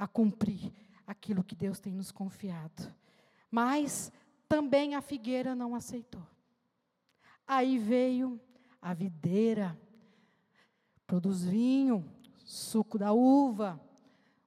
a 0.00 0.08
cumprir 0.08 0.72
aquilo 1.06 1.44
que 1.44 1.54
Deus 1.54 1.78
tem 1.78 1.92
nos 1.92 2.10
confiado. 2.10 2.90
Mas 3.50 4.10
também 4.48 4.94
a 4.94 5.02
figueira 5.02 5.54
não 5.54 5.74
aceitou. 5.74 6.26
Aí 7.46 7.76
veio 7.76 8.40
a 8.80 8.94
videira, 8.94 9.78
produz 11.06 11.44
vinho, 11.44 12.10
suco 12.46 12.98
da 12.98 13.12
uva, 13.12 13.78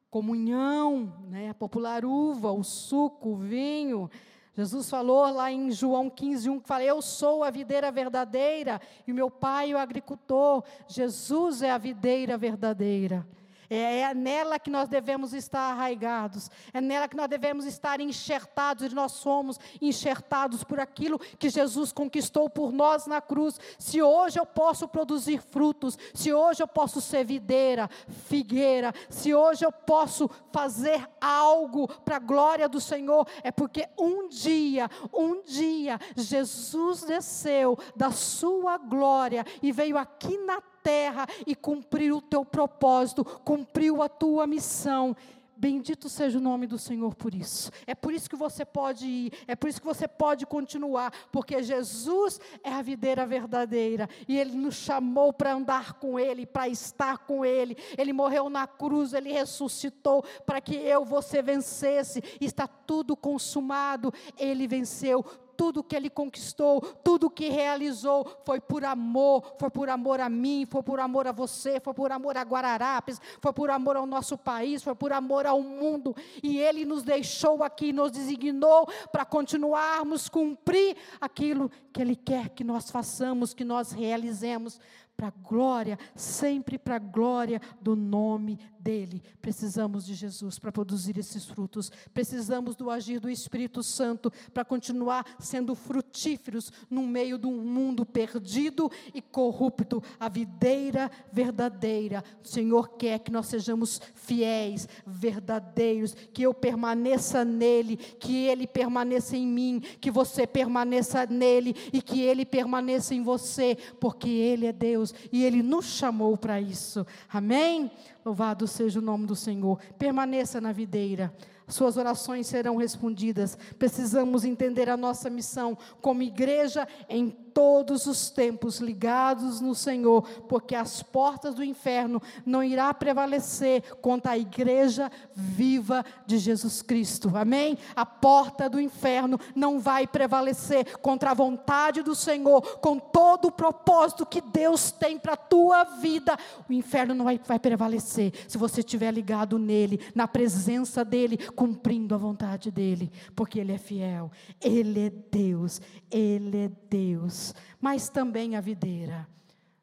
comunhão, 0.09 1.23
né, 1.29 1.51
a 1.51 1.53
popular 1.53 2.03
uva, 2.03 2.51
o 2.51 2.63
suco, 2.63 3.29
o 3.29 3.37
vinho. 3.37 4.09
Jesus 4.55 4.89
falou 4.89 5.31
lá 5.31 5.51
em 5.51 5.69
João 5.69 6.09
15, 6.09 6.49
1, 6.49 6.59
que 6.61 6.67
fala, 6.67 6.83
eu 6.83 6.99
sou 6.99 7.43
a 7.43 7.51
videira 7.51 7.91
verdadeira 7.91 8.81
e 9.05 9.13
meu 9.13 9.29
pai 9.29 9.71
o 9.71 9.77
agricultor. 9.77 10.63
Jesus 10.87 11.61
é 11.61 11.69
a 11.69 11.77
videira 11.77 12.39
verdadeira. 12.39 13.27
É, 13.69 14.01
é 14.01 14.13
nela 14.13 14.59
que 14.59 14.69
nós 14.69 14.87
devemos 14.87 15.33
estar 15.33 15.71
arraigados, 15.71 16.49
é 16.73 16.81
nela 16.81 17.07
que 17.07 17.15
nós 17.15 17.27
devemos 17.27 17.65
estar 17.65 17.99
enxertados, 17.99 18.91
e 18.91 18.95
nós 18.95 19.13
somos 19.13 19.59
enxertados 19.81 20.63
por 20.63 20.79
aquilo 20.79 21.19
que 21.19 21.49
Jesus 21.49 21.91
conquistou 21.91 22.49
por 22.49 22.71
nós 22.71 23.07
na 23.07 23.21
cruz. 23.21 23.59
Se 23.77 24.01
hoje 24.01 24.39
eu 24.39 24.45
posso 24.45 24.87
produzir 24.87 25.41
frutos, 25.41 25.97
se 26.13 26.33
hoje 26.33 26.61
eu 26.61 26.67
posso 26.67 27.01
ser 27.01 27.23
videira, 27.23 27.89
figueira, 28.27 28.93
se 29.09 29.33
hoje 29.33 29.65
eu 29.65 29.71
posso 29.71 30.29
fazer 30.51 31.07
algo 31.19 31.87
para 31.87 32.17
a 32.17 32.19
glória 32.19 32.69
do 32.69 32.79
Senhor, 32.79 33.27
é 33.43 33.51
porque 33.51 33.87
um 33.97 34.27
dia, 34.27 34.89
um 35.13 35.41
dia, 35.41 35.99
Jesus 36.15 37.03
desceu 37.03 37.77
da 37.95 38.11
sua 38.11 38.77
glória 38.77 39.45
e 39.61 39.71
veio 39.71 39.97
aqui 39.97 40.37
na 40.37 40.61
terra 40.83 41.25
e 41.47 41.55
cumpriu 41.55 42.17
o 42.17 42.21
teu 42.21 42.43
propósito, 42.43 43.23
cumpriu 43.23 44.03
a 44.03 44.09
tua 44.09 44.45
missão 44.45 45.15
Bendito 45.63 46.09
seja 46.09 46.39
o 46.39 46.41
nome 46.41 46.67
do 46.67 46.77
Senhor 46.77 47.15
por 47.15 47.33
isso. 47.33 47.71
É 47.87 47.95
por 47.95 48.11
isso 48.13 48.29
que 48.29 48.35
você 48.35 48.65
pode 48.65 49.07
ir, 49.07 49.33
é 49.47 49.55
por 49.55 49.69
isso 49.69 49.79
que 49.79 49.87
você 49.87 50.09
pode 50.09 50.45
continuar, 50.45 51.13
porque 51.31 51.63
Jesus 51.63 52.37
é 52.63 52.69
a 52.69 52.81
videira 52.81 53.25
verdadeira 53.25 54.09
e 54.27 54.37
Ele 54.37 54.57
nos 54.57 54.75
chamou 54.75 55.31
para 55.31 55.53
andar 55.53 55.93
com 55.93 56.19
Ele, 56.19 56.45
para 56.45 56.67
estar 56.67 57.19
com 57.19 57.45
Ele. 57.45 57.77
Ele 57.97 58.11
morreu 58.11 58.49
na 58.49 58.67
cruz, 58.67 59.13
Ele 59.13 59.31
ressuscitou 59.31 60.25
para 60.45 60.59
que 60.59 60.75
eu, 60.75 61.05
você 61.05 61.41
vencesse. 61.41 62.21
Está 62.41 62.67
tudo 62.67 63.15
consumado. 63.15 64.13
Ele 64.37 64.67
venceu 64.67 65.23
tudo 65.55 65.83
que 65.83 65.95
ele 65.95 66.09
conquistou, 66.09 66.81
tudo 66.81 67.29
que 67.29 67.49
realizou, 67.49 68.41
foi 68.45 68.59
por 68.59 68.83
amor, 68.83 69.55
foi 69.59 69.69
por 69.69 69.89
amor 69.89 70.19
a 70.19 70.29
mim, 70.29 70.67
foi 70.69 70.83
por 70.83 70.99
amor 70.99 71.27
a 71.27 71.31
você, 71.31 71.79
foi 71.79 71.93
por 71.93 72.11
amor 72.11 72.37
a 72.37 72.41
Guararapes, 72.41 73.19
foi 73.41 73.53
por 73.53 73.69
amor 73.69 73.95
ao 73.95 74.05
nosso 74.05 74.37
país, 74.37 74.83
foi 74.83 74.95
por 74.95 75.11
amor 75.13 75.45
ao 75.45 75.61
mundo. 75.61 76.15
E 76.41 76.57
ele 76.57 76.85
nos 76.85 77.03
deixou 77.03 77.63
aqui, 77.63 77.93
nos 77.93 78.11
designou 78.11 78.87
para 79.11 79.25
continuarmos 79.25 80.29
cumprir 80.29 80.95
aquilo 81.21 81.71
que 81.91 82.01
ele 82.01 82.15
quer 82.15 82.49
que 82.49 82.63
nós 82.63 82.89
façamos, 82.89 83.53
que 83.53 83.63
nós 83.63 83.91
realizemos 83.91 84.79
para 85.15 85.27
a 85.27 85.31
glória, 85.47 85.97
sempre 86.15 86.77
para 86.77 86.95
a 86.95 86.99
glória 86.99 87.61
do 87.81 87.95
nome 87.95 88.59
dele. 88.79 89.23
Precisamos 89.41 90.05
de 90.05 90.13
Jesus 90.13 90.59
para 90.59 90.71
produzir 90.71 91.17
esses 91.17 91.45
frutos. 91.45 91.91
Precisamos 92.13 92.75
do 92.75 92.89
agir 92.89 93.19
do 93.19 93.29
Espírito 93.29 93.81
Santo 93.83 94.31
para 94.53 94.65
continuar 94.65 95.25
sendo 95.39 95.75
frutíferos 95.75 96.71
no 96.89 97.03
meio 97.03 97.37
de 97.37 97.47
um 97.47 97.63
mundo 97.63 98.05
perdido 98.05 98.91
e 99.13 99.21
corrupto. 99.21 100.03
A 100.19 100.27
videira 100.27 101.09
verdadeira. 101.31 102.23
O 102.43 102.47
Senhor 102.47 102.97
quer 102.97 103.19
que 103.19 103.31
nós 103.31 103.47
sejamos 103.47 104.01
fiéis, 104.15 104.87
verdadeiros, 105.05 106.15
que 106.33 106.43
eu 106.43 106.53
permaneça 106.53 107.45
nele, 107.45 107.97
que 107.97 108.45
ele 108.45 108.67
permaneça 108.67 109.37
em 109.37 109.47
mim, 109.47 109.79
que 110.01 110.11
você 110.11 110.45
permaneça 110.45 111.25
nele 111.25 111.75
e 111.93 112.01
que 112.01 112.21
ele 112.21 112.45
permaneça 112.45 113.15
em 113.15 113.23
você, 113.23 113.77
porque 113.99 114.29
ele 114.29 114.65
é 114.65 114.73
Deus 114.73 115.02
e 115.31 115.43
ele 115.43 115.63
nos 115.63 115.85
chamou 115.85 116.37
para 116.37 116.61
isso. 116.61 117.05
Amém? 117.27 117.91
Louvado 118.23 118.67
seja 118.67 118.99
o 118.99 119.01
nome 119.01 119.25
do 119.25 119.35
Senhor. 119.35 119.79
Permaneça 119.97 120.61
na 120.61 120.71
videira. 120.71 121.35
Suas 121.67 121.97
orações 121.97 122.45
serão 122.47 122.75
respondidas. 122.75 123.57
Precisamos 123.79 124.43
entender 124.43 124.89
a 124.89 124.97
nossa 124.97 125.29
missão 125.29 125.75
como 126.01 126.21
igreja 126.21 126.87
em 127.09 127.35
todos 127.53 128.07
os 128.07 128.29
tempos 128.29 128.79
ligados 128.79 129.61
no 129.61 129.75
Senhor, 129.75 130.23
porque 130.47 130.75
as 130.75 131.03
portas 131.03 131.53
do 131.53 131.63
inferno 131.63 132.21
não 132.45 132.63
irá 132.63 132.93
prevalecer 132.93 133.83
contra 134.01 134.31
a 134.31 134.37
igreja 134.37 135.11
viva 135.33 136.03
de 136.25 136.37
Jesus 136.37 136.81
Cristo. 136.81 137.31
Amém? 137.35 137.77
A 137.95 138.05
porta 138.05 138.69
do 138.69 138.79
inferno 138.79 139.39
não 139.55 139.79
vai 139.79 140.07
prevalecer 140.07 140.97
contra 140.97 141.31
a 141.31 141.33
vontade 141.33 142.01
do 142.01 142.15
Senhor, 142.15 142.61
com 142.79 142.97
todo 142.97 143.49
o 143.49 143.51
propósito 143.51 144.25
que 144.25 144.41
Deus 144.41 144.91
tem 144.91 145.17
para 145.19 145.33
a 145.33 145.37
tua 145.37 145.83
vida. 145.83 146.37
O 146.69 146.73
inferno 146.73 147.13
não 147.13 147.25
vai, 147.25 147.39
vai 147.45 147.59
prevalecer 147.59 148.33
se 148.47 148.57
você 148.57 148.79
estiver 148.79 149.11
ligado 149.11 149.59
nele, 149.59 149.99
na 150.15 150.27
presença 150.27 151.05
dele, 151.05 151.37
cumprindo 151.37 152.15
a 152.15 152.17
vontade 152.17 152.71
dele, 152.71 153.11
porque 153.35 153.59
ele 153.59 153.73
é 153.73 153.77
fiel, 153.77 154.31
ele 154.61 155.07
é 155.07 155.09
Deus, 155.09 155.81
ele 156.09 156.57
é 156.57 156.71
Deus 156.89 157.42
mas 157.81 158.09
também 158.09 158.55
a 158.55 158.61
videira 158.61 159.27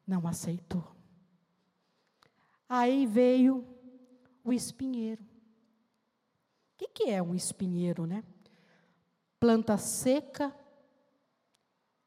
não 0.07 0.25
aceitou. 0.27 0.95
Aí 2.67 3.05
veio 3.05 3.67
o 4.43 4.53
espinheiro. 4.53 5.21
O 5.23 5.27
que, 6.77 6.87
que 6.87 7.09
é 7.09 7.21
um 7.21 7.35
espinheiro, 7.35 8.05
né? 8.05 8.23
Planta 9.39 9.77
seca, 9.77 10.55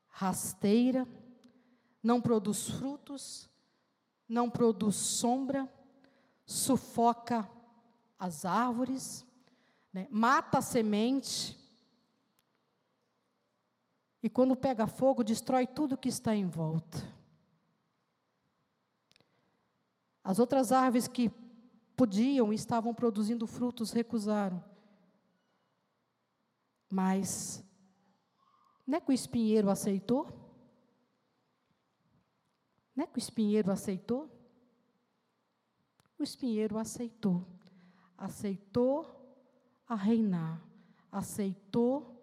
rasteira, 0.09 1.07
não 2.03 2.21
produz 2.21 2.71
frutos, 2.71 3.51
não 4.29 4.49
produz 4.49 4.97
sombra, 4.97 5.69
sufoca 6.47 7.49
as 8.19 8.45
árvores, 8.45 9.27
né? 9.93 10.07
mata 10.11 10.59
a 10.59 10.63
semente, 10.63 11.59
e 14.25 14.31
quando 14.31 14.57
pega 14.57 14.87
fogo, 14.87 15.23
destrói 15.23 15.67
tudo 15.67 15.99
que 15.99 16.09
está 16.09 16.35
em 16.35 16.47
volta. 16.47 16.97
As 20.25 20.39
outras 20.39 20.73
árvores 20.73 21.07
que 21.07 21.31
podiam 21.95 22.51
e 22.51 22.57
estavam 22.57 22.95
produzindo 22.95 23.47
frutos 23.47 23.93
recusaram. 23.93 24.65
Mas, 26.91 27.63
não 28.87 28.97
é 28.97 29.01
que 29.03 29.11
o 29.11 29.13
espinheiro 29.13 29.69
aceitou? 29.69 30.27
Não 32.97 33.05
é 33.05 33.07
que 33.07 33.19
o 33.19 33.21
espinheiro 33.21 33.71
aceitou? 33.71 34.31
O 36.19 36.23
espinheiro 36.23 36.79
aceitou. 36.79 37.47
Aceitou 38.17 39.45
a 39.87 39.95
reinar. 39.95 40.67
Aceitou 41.13 42.14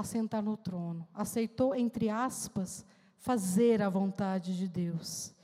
assentar 0.00 0.42
no 0.42 0.56
trono. 0.56 1.06
Aceitou, 1.14 1.74
entre 1.74 2.08
aspas, 2.08 2.84
fazer 3.16 3.82
a 3.82 3.88
vontade 3.88 4.56
de 4.56 4.66
Deus. 4.66 5.34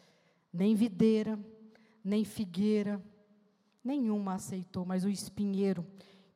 Nem 0.52 0.74
videira, 0.74 1.38
nem 2.02 2.24
figueira, 2.24 3.02
nenhuma 3.84 4.34
aceitou, 4.34 4.84
mas 4.84 5.04
o 5.04 5.08
espinheiro, 5.08 5.86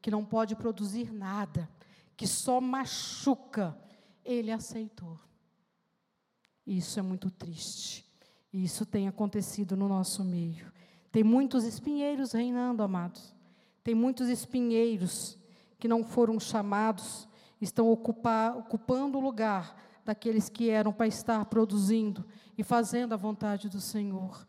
que 0.01 0.11
não 0.11 0.25
pode 0.25 0.55
produzir 0.55 1.13
nada, 1.13 1.69
que 2.17 2.27
só 2.27 2.61
machuca, 2.61 3.77
ele 4.25 4.53
aceitou. 4.53 5.19
Isso 6.67 6.99
é 6.99 7.03
muito 7.03 7.31
triste. 7.31 8.07
Isso 8.53 8.85
tem 8.85 9.09
acontecido 9.09 9.77
no 9.77 9.89
nosso 9.89 10.25
meio. 10.25 10.73
Tem 11.11 11.25
muitos 11.25 11.65
espinheiros 11.65 12.33
reinando, 12.33 12.83
amados. 12.83 13.35
Tem 13.83 13.95
muitos 13.95 14.29
espinheiros 14.29 15.39
que 15.79 15.89
não 15.89 16.05
foram 16.05 16.39
chamados 16.39 17.29
estão 17.61 17.91
ocupar, 17.91 18.57
ocupando 18.57 19.19
o 19.19 19.21
lugar 19.21 19.77
daqueles 20.05 20.49
que 20.49 20.71
eram 20.71 20.93
para 20.93 21.07
estar 21.07 21.45
produzindo 21.45 22.25
e 22.57 22.63
fazendo 22.63 23.13
a 23.13 23.17
vontade 23.17 23.69
do 23.69 23.81
Senhor. 23.81 24.47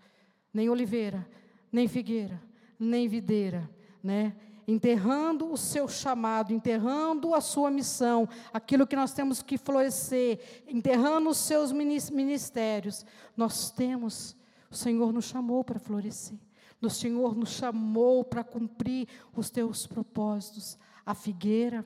Nem 0.53 0.69
oliveira, 0.69 1.27
nem 1.71 1.87
figueira, 1.87 2.41
nem 2.79 3.07
videira, 3.07 3.69
né? 4.03 4.35
enterrando 4.67 5.51
o 5.51 5.57
seu 5.57 5.87
chamado, 5.87 6.53
enterrando 6.53 7.33
a 7.35 7.41
sua 7.41 7.69
missão, 7.69 8.27
aquilo 8.53 8.87
que 8.87 8.95
nós 8.95 9.13
temos 9.13 9.41
que 9.41 9.57
florescer, 9.57 10.63
enterrando 10.67 11.29
os 11.29 11.37
seus 11.37 11.71
ministérios. 11.71 13.05
Nós 13.35 13.71
temos, 13.71 14.35
o 14.69 14.75
Senhor 14.75 15.11
nos 15.11 15.25
chamou 15.25 15.63
para 15.63 15.79
florescer. 15.79 16.37
O 16.81 16.89
Senhor 16.89 17.35
nos 17.35 17.49
chamou 17.49 18.23
para 18.23 18.43
cumprir 18.43 19.07
os 19.35 19.49
teus 19.49 19.85
propósitos. 19.85 20.79
A 21.05 21.13
figueira, 21.13 21.85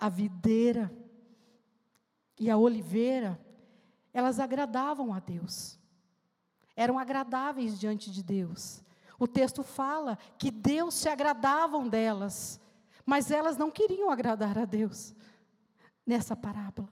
a 0.00 0.08
videira 0.08 0.90
e 2.38 2.50
a 2.50 2.56
oliveira, 2.56 3.38
elas 4.12 4.40
agradavam 4.40 5.12
a 5.12 5.20
Deus. 5.20 5.78
Eram 6.74 6.98
agradáveis 6.98 7.78
diante 7.78 8.10
de 8.10 8.22
Deus. 8.22 8.82
O 9.18 9.28
texto 9.28 9.62
fala 9.62 10.16
que 10.38 10.50
Deus 10.50 10.94
se 10.94 11.08
agradavam 11.08 11.86
delas, 11.86 12.58
mas 13.04 13.30
elas 13.30 13.58
não 13.58 13.70
queriam 13.70 14.10
agradar 14.10 14.56
a 14.58 14.64
Deus 14.64 15.14
nessa 16.06 16.34
parábola. 16.34 16.88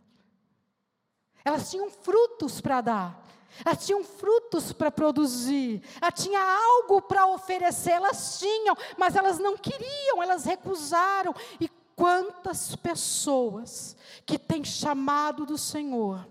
Elas 1.42 1.70
tinham 1.70 1.88
frutos 1.88 2.60
para 2.60 2.82
dar, 2.82 3.26
elas 3.64 3.86
tinham 3.86 4.04
frutos 4.04 4.72
para 4.74 4.90
produzir, 4.90 5.82
ela 6.00 6.12
tinha 6.12 6.40
algo 6.40 7.00
para 7.00 7.26
oferecer, 7.26 7.92
elas 7.92 8.38
tinham, 8.38 8.76
mas 8.98 9.16
elas 9.16 9.38
não 9.38 9.56
queriam, 9.56 10.22
elas 10.22 10.44
recusaram. 10.44 11.34
E 11.58 11.68
Quantas 11.98 12.76
pessoas 12.76 13.96
que 14.24 14.38
têm 14.38 14.62
chamado 14.62 15.44
do 15.44 15.58
Senhor, 15.58 16.28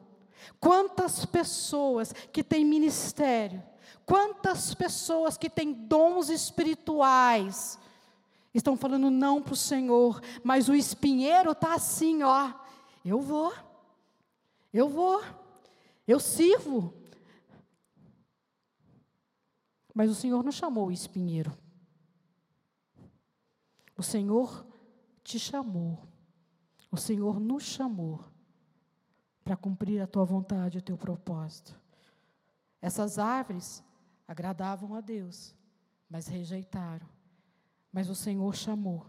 quantas 0.62 1.26
pessoas 1.26 2.14
que 2.32 2.42
têm 2.42 2.64
ministério, 2.64 3.62
quantas 4.06 4.74
pessoas 4.74 5.36
que 5.36 5.50
têm 5.50 5.74
dons 5.74 6.30
espirituais, 6.30 7.78
estão 8.54 8.78
falando 8.78 9.12
não 9.12 9.42
para 9.42 9.52
o 9.52 9.58
Senhor, 9.58 10.22
mas 10.42 10.70
o 10.70 10.74
espinheiro 10.74 11.52
está 11.52 11.74
assim, 11.74 12.24
ó, 12.24 12.54
eu 13.04 13.20
vou, 13.20 13.54
eu 14.74 14.88
vou, 14.88 15.22
eu 16.08 16.18
sirvo. 16.18 16.94
Mas 19.94 20.10
o 20.10 20.16
Senhor 20.16 20.42
não 20.46 20.52
chamou 20.54 20.88
o 20.88 20.94
espinheiro. 20.94 21.52
O 23.98 24.02
Senhor 24.02 24.66
te 25.28 25.38
chamou, 25.38 26.00
o 26.90 26.96
Senhor 26.96 27.38
nos 27.38 27.64
chamou 27.64 28.24
para 29.44 29.58
cumprir 29.58 30.02
a 30.02 30.08
tua 30.08 30.24
vontade, 30.24 30.78
o 30.78 30.82
teu 30.82 30.98
propósito. 30.98 31.78
Essas 32.82 33.20
árvores 33.20 33.84
agradavam 34.26 34.96
a 34.96 35.02
Deus, 35.02 35.54
mas 36.10 36.28
rejeitaram. 36.28 37.06
Mas 37.92 38.10
o 38.10 38.16
Senhor 38.16 38.56
chamou 38.56 39.06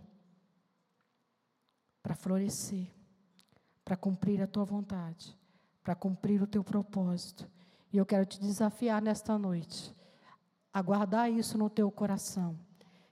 para 2.03 2.17
florescer, 2.17 2.91
para 3.85 3.97
cumprir 3.97 4.43
a 4.43 4.47
tua 4.49 4.65
vontade, 4.65 5.39
para 5.85 5.95
cumprir 5.95 6.43
o 6.43 6.49
teu 6.49 6.65
propósito. 6.65 7.49
E 7.93 7.97
eu 7.97 8.05
quero 8.05 8.27
te 8.27 8.41
desafiar 8.41 9.01
nesta 9.01 9.39
noite 9.39 9.95
a 10.75 10.83
guardar 10.83 11.31
isso 11.31 11.57
no 11.57 11.71
teu 11.71 11.89
coração, 11.93 12.59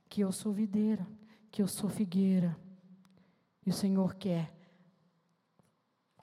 que 0.08 0.22
eu 0.22 0.32
sou 0.32 0.52
videira, 0.52 1.06
que 1.52 1.62
eu 1.62 1.68
sou 1.68 1.88
figueira. 1.88 2.65
E 3.66 3.70
o 3.70 3.72
Senhor 3.72 4.14
quer 4.14 4.54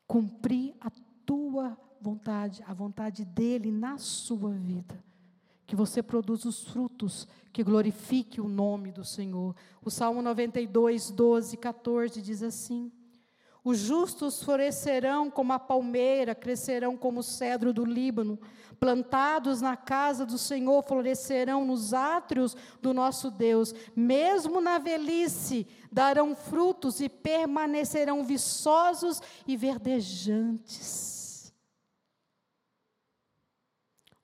cumprir 0.07 0.73
a 0.79 0.89
tua 1.25 1.77
vontade, 1.99 2.63
a 2.65 2.73
vontade 2.73 3.25
dele 3.25 3.69
na 3.71 3.97
sua 3.97 4.51
vida. 4.51 5.03
Que 5.65 5.75
você 5.75 6.01
produza 6.01 6.47
os 6.47 6.63
frutos 6.63 7.27
que 7.51 7.63
glorifique 7.63 8.39
o 8.39 8.47
nome 8.47 8.91
do 8.91 9.03
Senhor. 9.03 9.55
O 9.83 9.89
Salmo 9.89 10.21
92, 10.21 11.11
12, 11.11 11.57
14 11.57 12.21
diz 12.21 12.43
assim: 12.43 12.91
Os 13.63 13.77
justos 13.77 14.43
florescerão 14.43 15.31
como 15.31 15.53
a 15.53 15.59
palmeira, 15.59 16.35
crescerão 16.35 16.97
como 16.97 17.21
o 17.21 17.23
cedro 17.23 17.71
do 17.71 17.85
Líbano, 17.85 18.37
plantados 18.77 19.61
na 19.61 19.77
casa 19.77 20.25
do 20.25 20.37
Senhor, 20.37 20.83
florescerão 20.83 21.63
nos 21.63 21.93
átrios 21.93 22.57
do 22.81 22.93
nosso 22.93 23.31
Deus, 23.31 23.73
mesmo 23.95 24.59
na 24.59 24.79
velhice 24.79 25.65
darão 25.89 26.35
frutos 26.35 26.99
e 26.99 27.07
permanecerão 27.07 28.25
viçosos 28.25 29.21
e 29.47 29.55
verdejantes. 29.55 31.53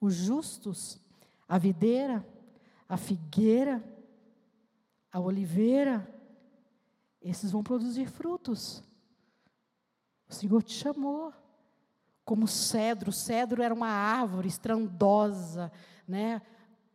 Os 0.01 0.15
justos, 0.15 0.99
a 1.47 1.57
videira, 1.57 2.27
a 2.89 2.97
figueira, 2.97 3.81
a 5.09 5.19
oliveira, 5.19 6.13
esses 7.21 7.51
vão 7.51 7.63
produzir 7.63 8.07
frutos. 8.09 8.83
O 10.29 10.33
Senhor 10.33 10.63
te 10.63 10.73
chamou. 10.73 11.33
Como 12.23 12.47
cedro, 12.47 13.09
o 13.09 13.13
cedro 13.13 13.63
era 13.63 13.73
uma 13.73 13.89
árvore 13.89 14.47
estrondosa, 14.47 15.71
né? 16.07 16.41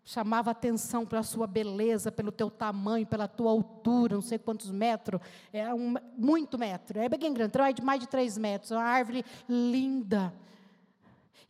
chamava 0.05 0.51
atenção 0.51 1.07
pela 1.07 1.23
sua 1.23 1.47
beleza, 1.47 2.12
pelo 2.12 2.31
teu 2.31 2.51
tamanho, 2.51 3.07
pela 3.07 3.27
tua 3.27 3.51
altura, 3.51 4.14
não 4.14 4.23
sei 4.23 4.38
quantos 4.38 4.70
metros, 4.70 5.18
é 5.51 5.73
um, 5.73 5.94
muito 6.16 6.59
metro, 6.59 7.01
é 7.01 7.09
bem 7.09 7.33
grande, 7.33 7.59
é 7.59 7.73
de 7.73 7.83
mais 7.83 8.01
de 8.01 8.07
três 8.07 8.37
metros, 8.37 8.70
é 8.70 8.77
uma 8.77 8.85
árvore 8.85 9.25
linda. 9.49 10.33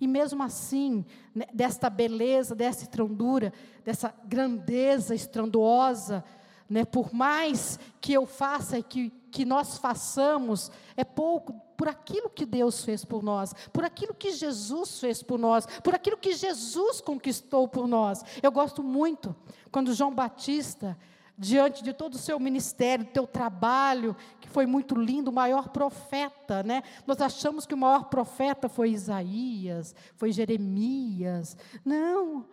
E 0.01 0.07
mesmo 0.07 0.42
assim, 0.42 1.05
né, 1.35 1.47
desta 1.53 1.90
beleza, 1.90 2.55
dessa 2.55 2.83
estrondura, 2.83 3.53
dessa 3.85 4.14
grandeza 4.25 5.14
estrondosa, 5.14 6.25
né, 6.68 6.85
por 6.85 7.12
mais 7.12 7.79
que 8.01 8.12
eu 8.12 8.25
faça 8.25 8.81
que, 8.83 9.11
que 9.33 9.44
nós 9.44 9.79
façamos, 9.79 10.70
é 10.97 11.05
pouco 11.05 11.61
por 11.77 11.89
aquilo 11.89 12.31
que 12.31 12.47
Deus 12.47 12.85
fez 12.85 13.05
por 13.05 13.23
nós, 13.23 13.53
por 13.73 13.85
aquilo 13.85 14.15
que 14.15 14.33
Jesus 14.33 15.01
fez 15.01 15.23
por 15.23 15.39
nós, 15.39 15.67
por 15.83 15.95
aquilo 15.95 16.17
que 16.17 16.35
Jesus 16.35 17.01
conquistou 17.01 17.69
por 17.69 17.87
nós. 17.87 18.23
Eu 18.43 18.53
gosto 18.53 18.83
muito 18.83 19.35
quando 19.71 19.95
João 19.95 20.15
Batista, 20.15 20.97
diante 21.37 21.83
de 21.83 21.93
todo 21.93 22.15
o 22.15 22.19
seu 22.19 22.39
ministério, 22.39 23.05
teu 23.05 23.27
trabalho, 23.27 24.17
que 24.41 24.49
foi 24.49 24.67
muito 24.67 24.95
lindo, 24.95 25.31
o 25.31 25.35
maior 25.35 25.69
profeta, 25.69 26.63
né? 26.63 26.83
Nós 27.07 27.21
achamos 27.21 27.67
que 27.67 27.75
o 27.75 27.79
maior 27.79 28.05
profeta 28.05 28.69
foi 28.69 28.91
Isaías, 28.91 29.95
foi 30.15 30.31
Jeremias. 30.31 31.57
Não. 31.85 32.47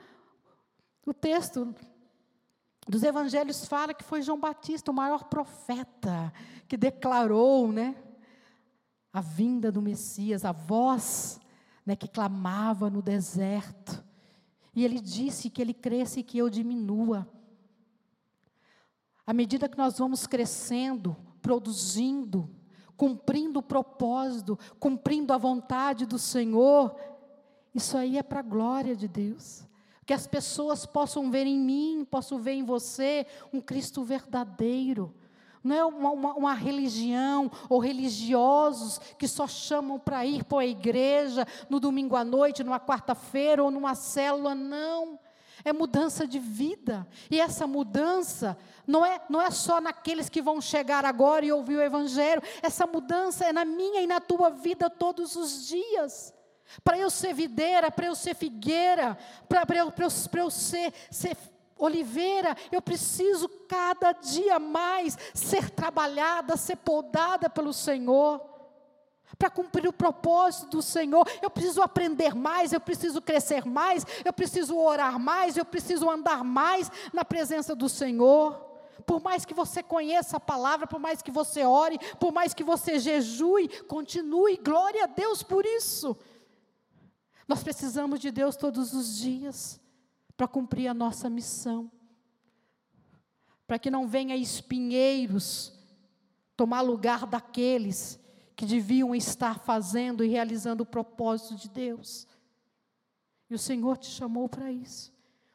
O 1.06 1.14
texto 1.14 1.74
dos 2.88 3.04
evangelhos 3.04 3.66
fala 3.66 3.94
que 3.94 4.04
foi 4.04 4.22
João 4.22 4.40
Batista, 4.40 4.92
o 4.92 4.94
maior 4.94 5.26
profeta, 5.26 6.34
que 6.68 6.76
declarou, 6.76 7.72
né? 7.72 7.96
A 9.12 9.22
vinda 9.22 9.72
do 9.72 9.82
Messias, 9.82 10.46
a 10.46 10.52
voz, 10.52 11.40
né, 11.86 11.96
que 11.96 12.08
clamava 12.08 12.90
no 12.90 13.02
deserto. 13.02 14.04
E 14.74 14.86
ele 14.86 15.00
disse 15.00 15.50
que 15.50 15.62
ele 15.62 15.74
cresce 15.74 16.22
e 16.22 16.24
que 16.24 16.38
eu 16.38 16.50
diminua. 16.50 17.28
À 19.26 19.34
medida 19.34 19.70
que 19.70 19.78
nós 19.78 19.98
vamos 19.98 20.26
crescendo, 20.26 21.16
produzindo, 21.42 22.50
cumprindo 22.96 23.60
o 23.60 23.64
propósito, 23.64 24.58
cumprindo 24.80 25.34
a 25.34 25.38
vontade 25.38 26.06
do 26.06 26.20
Senhor, 26.20 26.96
isso 27.74 27.98
aí 27.98 28.18
é 28.18 28.24
para 28.24 28.40
a 28.40 28.44
glória 28.44 28.96
de 28.96 29.08
Deus. 29.08 29.66
Que 30.06 30.14
as 30.14 30.28
pessoas 30.28 30.86
possam 30.86 31.32
ver 31.32 31.48
em 31.48 31.60
mim, 31.60 32.06
possam 32.10 32.40
ver 32.40 32.54
em 32.54 32.64
você 32.64 33.26
um 33.54 33.62
Cristo 33.62 34.04
verdadeiro. 34.04 35.16
Não 35.64 35.76
é 35.76 35.86
uma, 35.86 36.10
uma, 36.12 36.34
uma 36.34 36.54
religião 36.54 37.52
ou 37.70 37.80
religiosos 37.80 39.00
que 39.18 39.28
só 39.28 39.48
chamam 39.48 40.00
para 40.00 40.26
ir 40.26 40.44
para 40.44 40.62
a 40.62 40.66
igreja 40.66 41.46
no 41.70 41.80
domingo 41.80 42.16
à 42.16 42.24
noite, 42.24 42.64
numa 42.64 42.80
quarta-feira 42.80 43.64
ou 43.64 43.70
numa 43.70 43.94
célula, 43.94 44.56
não. 44.56 45.20
É 45.64 45.72
mudança 45.72 46.26
de 46.26 46.40
vida. 46.40 47.08
E 47.30 47.40
essa 47.40 47.68
mudança 47.68 48.58
não 48.88 49.06
é, 49.06 49.22
não 49.30 49.40
é 49.40 49.52
só 49.52 49.80
naqueles 49.80 50.30
que 50.30 50.42
vão 50.42 50.60
chegar 50.60 51.06
agora 51.06 51.46
e 51.46 51.52
ouvir 51.52 51.76
o 51.76 51.82
Evangelho. 51.82 52.42
Essa 52.62 52.88
mudança 52.88 53.46
é 53.46 53.54
na 53.54 53.64
minha 53.64 54.02
e 54.02 54.08
na 54.08 54.20
tua 54.20 54.50
vida 54.50 54.90
todos 54.90 55.36
os 55.36 55.68
dias. 55.68 56.34
Para 56.84 56.98
eu 56.98 57.10
ser 57.10 57.34
videira, 57.34 57.92
para 57.92 58.08
eu 58.08 58.16
ser 58.16 58.34
figueira, 58.34 59.18
para 59.48 59.76
eu, 59.76 59.94
eu, 59.98 60.40
eu 60.40 60.50
ser, 60.50 60.94
ser 61.12 61.36
oliveira, 61.82 62.56
eu 62.72 62.82
preciso 62.82 63.50
cada 63.68 64.12
dia 64.12 64.60
mais 64.60 65.18
ser 65.34 65.70
trabalhada, 65.72 66.56
ser 66.56 66.78
podada 66.78 67.50
pelo 67.50 67.74
Senhor 67.74 68.50
para 69.38 69.50
cumprir 69.50 69.88
o 69.88 69.94
propósito 69.94 70.68
do 70.70 70.82
Senhor. 70.84 71.28
Eu 71.42 71.50
preciso 71.50 71.82
aprender 71.82 72.36
mais, 72.36 72.72
eu 72.72 72.80
preciso 72.80 73.20
crescer 73.20 73.66
mais, 73.66 74.06
eu 74.24 74.32
preciso 74.32 74.78
orar 74.78 75.20
mais, 75.20 75.58
eu 75.58 75.66
preciso 75.66 76.08
andar 76.10 76.44
mais 76.44 76.92
na 77.12 77.26
presença 77.26 77.76
do 77.76 77.90
Senhor. 77.90 78.70
Por 79.04 79.20
mais 79.20 79.44
que 79.44 79.54
você 79.54 79.82
conheça 79.82 80.38
a 80.38 80.40
palavra, 80.40 80.86
por 80.86 81.00
mais 81.00 81.24
que 81.24 81.32
você 81.32 81.66
ore, 81.66 81.98
por 82.20 82.32
mais 82.32 82.54
que 82.54 82.64
você 82.64 83.00
jejue, 83.00 83.68
continue, 83.88 84.58
glória 84.58 85.06
a 85.06 85.08
Deus 85.08 85.42
por 85.42 85.66
isso. 85.66 86.16
Nós 87.48 87.64
precisamos 87.64 88.20
de 88.20 88.30
Deus 88.30 88.56
todos 88.56 88.94
os 88.94 89.18
dias 89.18 89.81
para 90.36 90.48
cumprir 90.48 90.88
a 90.88 90.94
nossa 90.94 91.30
missão. 91.30 91.92
Para 93.68 93.80
que 93.80 93.92
não 93.92 94.08
venha 94.08 94.36
espinheiros 94.36 95.74
tomar 96.56 96.82
lugar 96.82 97.26
daqueles 97.26 98.20
que 98.56 98.66
deviam 98.66 99.16
estar 99.16 99.60
fazendo 99.60 100.24
e 100.24 100.28
realizando 100.28 100.82
o 100.82 100.86
propósito 100.86 101.56
de 101.56 101.70
Deus. 101.70 102.28
E 103.50 103.56
o 103.56 103.60
Senhor 103.60 103.98
te 103.98 104.08
chamou 104.08 104.48
para 104.48 104.72
isso. 104.72 105.12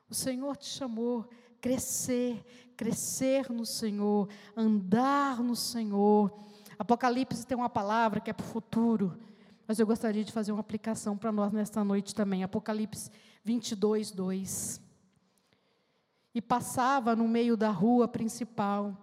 O 0.08 0.14
Senhor 0.14 0.56
te 0.56 0.66
chamou 0.66 1.28
crescer, 1.60 2.44
crescer 2.76 3.50
no 3.50 3.66
Senhor, 3.66 4.28
andar 4.56 5.42
no 5.42 5.56
Senhor. 5.56 6.32
Apocalipse 6.78 7.46
tem 7.46 7.56
uma 7.56 7.70
palavra 7.70 8.20
que 8.20 8.30
é 8.30 8.32
para 8.32 8.44
o 8.44 8.48
futuro, 8.48 9.18
mas 9.66 9.78
eu 9.78 9.86
gostaria 9.86 10.24
de 10.24 10.32
fazer 10.32 10.52
uma 10.52 10.60
aplicação 10.60 11.16
para 11.16 11.32
nós 11.32 11.52
nesta 11.52 11.82
noite 11.82 12.14
também. 12.14 12.42
Apocalipse 12.42 13.10
22, 13.44 14.10
2. 14.12 14.80
E 16.34 16.40
passava 16.40 17.16
no 17.16 17.26
meio 17.26 17.56
da 17.56 17.70
rua 17.70 18.06
principal, 18.06 18.96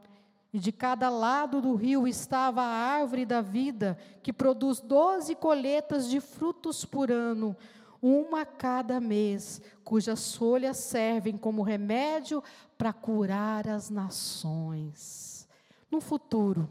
e 0.53 0.59
de 0.59 0.71
cada 0.71 1.09
lado 1.09 1.59
do 1.59 1.73
rio 1.73 2.07
estava 2.07 2.61
a 2.61 2.65
árvore 2.65 3.25
da 3.25 3.41
vida, 3.41 3.97
que 4.21 4.31
produz 4.31 4.79
doze 4.79 5.33
colheitas 5.33 6.07
de 6.07 6.21
frutos 6.21 6.85
por 6.85 7.11
ano, 7.11 7.57
uma 7.99 8.45
cada 8.45 8.99
mês, 8.99 9.61
cujas 9.83 10.35
folhas 10.35 10.77
servem 10.77 11.37
como 11.37 11.63
remédio 11.63 12.43
para 12.77 12.93
curar 12.93 13.67
as 13.67 13.89
nações. 13.89 15.47
No 15.89 15.99
futuro, 15.99 16.69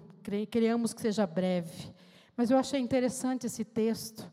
queremos 0.50 0.92
que 0.92 1.00
seja 1.00 1.26
breve, 1.26 1.92
mas 2.36 2.50
eu 2.50 2.58
achei 2.58 2.80
interessante 2.80 3.46
esse 3.46 3.64
texto, 3.64 4.30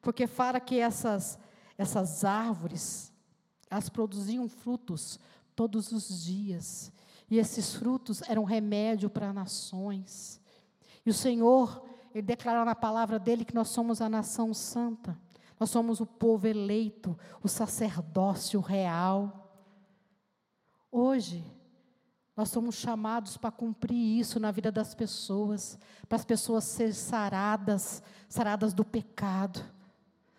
porque 0.00 0.26
fala 0.26 0.60
que 0.60 0.78
essas, 0.78 1.38
essas 1.76 2.24
árvores, 2.24 3.12
elas 3.68 3.88
produziam 3.88 4.48
frutos 4.48 5.18
todos 5.54 5.92
os 5.92 6.24
dias. 6.24 6.92
E 7.30 7.38
esses 7.38 7.74
frutos 7.74 8.22
eram 8.22 8.44
remédio 8.44 9.08
para 9.08 9.32
nações. 9.32 10.40
E 11.04 11.10
o 11.10 11.14
Senhor, 11.14 11.84
Ele 12.14 12.22
declarou 12.22 12.64
na 12.64 12.74
palavra 12.74 13.18
dele 13.18 13.44
que 13.44 13.54
nós 13.54 13.68
somos 13.68 14.00
a 14.00 14.08
nação 14.08 14.52
santa. 14.52 15.16
Nós 15.58 15.70
somos 15.70 16.00
o 16.00 16.06
povo 16.06 16.46
eleito, 16.46 17.16
o 17.42 17.48
sacerdócio 17.48 18.60
real. 18.60 19.52
Hoje, 20.90 21.44
nós 22.40 22.48
somos 22.48 22.74
chamados 22.76 23.36
para 23.36 23.50
cumprir 23.50 24.18
isso 24.18 24.40
na 24.40 24.50
vida 24.50 24.72
das 24.72 24.94
pessoas, 24.94 25.78
para 26.08 26.16
as 26.16 26.24
pessoas 26.24 26.64
serem 26.64 26.94
saradas, 26.94 28.02
saradas 28.30 28.72
do 28.72 28.82
pecado, 28.82 29.62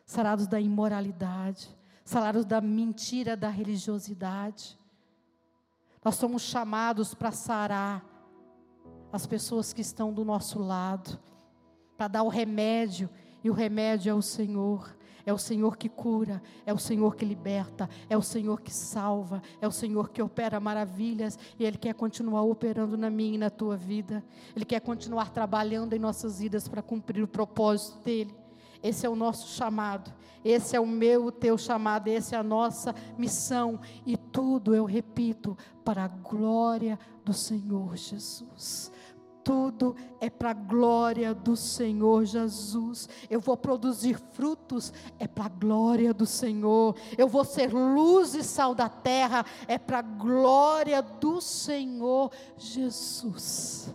saradas 0.03 0.47
da 0.47 0.59
imoralidade, 0.59 1.69
saradas 2.03 2.43
da 2.43 2.59
mentira, 2.59 3.37
da 3.37 3.49
religiosidade. 3.49 4.79
Nós 6.03 6.15
somos 6.15 6.41
chamados 6.41 7.13
para 7.13 7.31
sarar 7.31 8.03
as 9.13 9.27
pessoas 9.27 9.71
que 9.71 9.81
estão 9.81 10.11
do 10.11 10.25
nosso 10.25 10.57
lado, 10.57 11.19
para 11.95 12.07
dar 12.07 12.23
o 12.23 12.29
remédio, 12.29 13.11
e 13.43 13.49
o 13.51 13.53
remédio 13.53 14.09
é 14.09 14.13
o 14.15 14.23
Senhor. 14.23 14.97
É 15.25 15.33
o 15.33 15.37
Senhor 15.37 15.77
que 15.77 15.89
cura, 15.89 16.41
é 16.65 16.73
o 16.73 16.77
Senhor 16.77 17.15
que 17.15 17.25
liberta, 17.25 17.89
é 18.09 18.17
o 18.17 18.21
Senhor 18.21 18.61
que 18.61 18.73
salva, 18.73 19.41
é 19.59 19.67
o 19.67 19.71
Senhor 19.71 20.09
que 20.09 20.21
opera 20.21 20.59
maravilhas 20.59 21.37
e 21.59 21.65
Ele 21.65 21.77
quer 21.77 21.93
continuar 21.93 22.43
operando 22.43 22.97
na 22.97 23.09
minha 23.09 23.35
e 23.35 23.37
na 23.37 23.49
tua 23.49 23.75
vida. 23.75 24.23
Ele 24.55 24.65
quer 24.65 24.81
continuar 24.81 25.31
trabalhando 25.31 25.93
em 25.93 25.99
nossas 25.99 26.39
vidas 26.39 26.67
para 26.67 26.81
cumprir 26.81 27.23
o 27.23 27.27
propósito 27.27 27.99
dEle. 28.03 28.35
Esse 28.83 29.05
é 29.05 29.09
o 29.09 29.15
nosso 29.15 29.47
chamado, 29.49 30.11
esse 30.43 30.75
é 30.75 30.79
o 30.79 30.87
meu, 30.87 31.25
o 31.25 31.31
teu 31.31 31.55
chamado, 31.55 32.07
essa 32.07 32.35
é 32.35 32.39
a 32.39 32.43
nossa 32.43 32.95
missão. 33.15 33.79
E 34.05 34.17
tudo, 34.17 34.73
eu 34.73 34.85
repito, 34.85 35.55
para 35.85 36.05
a 36.05 36.07
glória 36.07 36.97
do 37.23 37.33
Senhor 37.33 37.95
Jesus 37.95 38.91
tudo 39.43 39.95
é 40.19 40.29
para 40.29 40.51
a 40.51 40.53
glória 40.53 41.33
do 41.33 41.55
Senhor 41.55 42.25
Jesus. 42.25 43.09
Eu 43.29 43.39
vou 43.39 43.57
produzir 43.57 44.17
frutos, 44.33 44.93
é 45.19 45.27
para 45.27 45.45
a 45.45 45.49
glória 45.49 46.13
do 46.13 46.25
Senhor. 46.25 46.95
Eu 47.17 47.27
vou 47.27 47.43
ser 47.43 47.73
luz 47.73 48.35
e 48.35 48.43
sal 48.43 48.73
da 48.73 48.89
terra, 48.89 49.45
é 49.67 49.77
para 49.77 49.99
a 49.99 50.01
glória 50.01 51.01
do 51.01 51.41
Senhor 51.41 52.31
Jesus. 52.57 53.93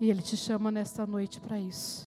E 0.00 0.10
Ele 0.10 0.22
te 0.22 0.36
chama 0.36 0.70
nesta 0.70 1.06
noite 1.06 1.40
para 1.40 1.58
isso 1.58 2.02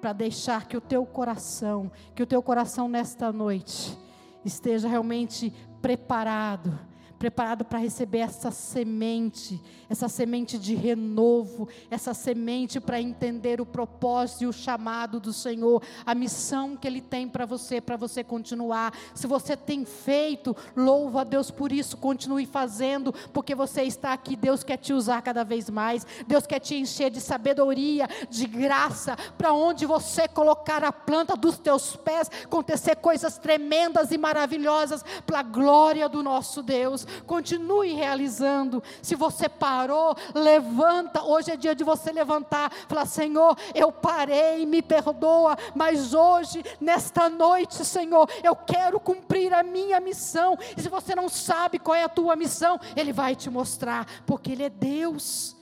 para 0.00 0.12
deixar 0.12 0.68
que 0.68 0.76
o 0.76 0.80
teu 0.80 1.04
coração, 1.04 1.90
que 2.14 2.22
o 2.22 2.26
teu 2.26 2.40
coração 2.40 2.86
nesta 2.86 3.32
noite 3.32 3.98
esteja 4.44 4.86
realmente 4.86 5.52
preparado 5.82 6.78
preparado 7.18 7.64
para 7.64 7.78
receber 7.78 8.18
essa 8.18 8.50
semente, 8.50 9.60
essa 9.88 10.08
semente 10.08 10.58
de 10.58 10.74
renovo, 10.74 11.68
essa 11.90 12.12
semente 12.12 12.80
para 12.80 13.00
entender 13.00 13.60
o 13.60 13.66
propósito 13.66 14.44
e 14.44 14.46
o 14.46 14.52
chamado 14.52 15.18
do 15.18 15.32
Senhor, 15.32 15.82
a 16.04 16.14
missão 16.14 16.76
que 16.76 16.86
Ele 16.86 17.00
tem 17.00 17.28
para 17.28 17.46
você, 17.46 17.80
para 17.80 17.96
você 17.96 18.22
continuar. 18.22 18.92
Se 19.14 19.26
você 19.26 19.56
tem 19.56 19.84
feito, 19.84 20.54
louva 20.76 21.22
a 21.22 21.24
Deus 21.24 21.50
por 21.50 21.72
isso, 21.72 21.96
continue 21.96 22.44
fazendo, 22.44 23.12
porque 23.32 23.54
você 23.54 23.82
está 23.82 24.12
aqui, 24.12 24.36
Deus 24.36 24.62
quer 24.62 24.76
te 24.76 24.92
usar 24.92 25.22
cada 25.22 25.44
vez 25.44 25.70
mais, 25.70 26.06
Deus 26.26 26.46
quer 26.46 26.60
te 26.60 26.74
encher 26.74 27.10
de 27.10 27.20
sabedoria, 27.20 28.08
de 28.28 28.46
graça, 28.46 29.16
para 29.38 29.52
onde 29.52 29.86
você 29.86 30.28
colocar 30.28 30.84
a 30.84 30.92
planta 30.92 31.36
dos 31.36 31.58
teus 31.58 31.96
pés, 31.96 32.30
acontecer 32.44 32.96
coisas 32.96 33.38
tremendas 33.38 34.10
e 34.10 34.18
maravilhosas, 34.18 35.04
para 35.26 35.40
a 35.40 35.42
glória 35.42 36.08
do 36.08 36.22
nosso 36.22 36.62
Deus 36.62 37.05
continue 37.26 37.92
realizando. 37.92 38.82
Se 39.02 39.14
você 39.14 39.48
parou, 39.48 40.14
levanta. 40.34 41.22
Hoje 41.22 41.50
é 41.50 41.56
dia 41.56 41.74
de 41.74 41.84
você 41.84 42.12
levantar, 42.12 42.72
falar: 42.88 43.06
Senhor, 43.06 43.56
eu 43.74 43.90
parei, 43.90 44.66
me 44.66 44.82
perdoa, 44.82 45.56
mas 45.74 46.14
hoje, 46.14 46.64
nesta 46.80 47.28
noite, 47.28 47.84
Senhor, 47.84 48.28
eu 48.42 48.54
quero 48.54 48.98
cumprir 49.00 49.52
a 49.52 49.62
minha 49.62 50.00
missão. 50.00 50.56
E 50.76 50.80
se 50.80 50.88
você 50.88 51.14
não 51.14 51.28
sabe 51.28 51.78
qual 51.78 51.94
é 51.94 52.04
a 52.04 52.08
tua 52.08 52.36
missão, 52.36 52.78
Ele 52.94 53.12
vai 53.12 53.34
te 53.34 53.50
mostrar, 53.50 54.06
porque 54.26 54.52
Ele 54.52 54.64
é 54.64 54.70
Deus, 54.70 55.56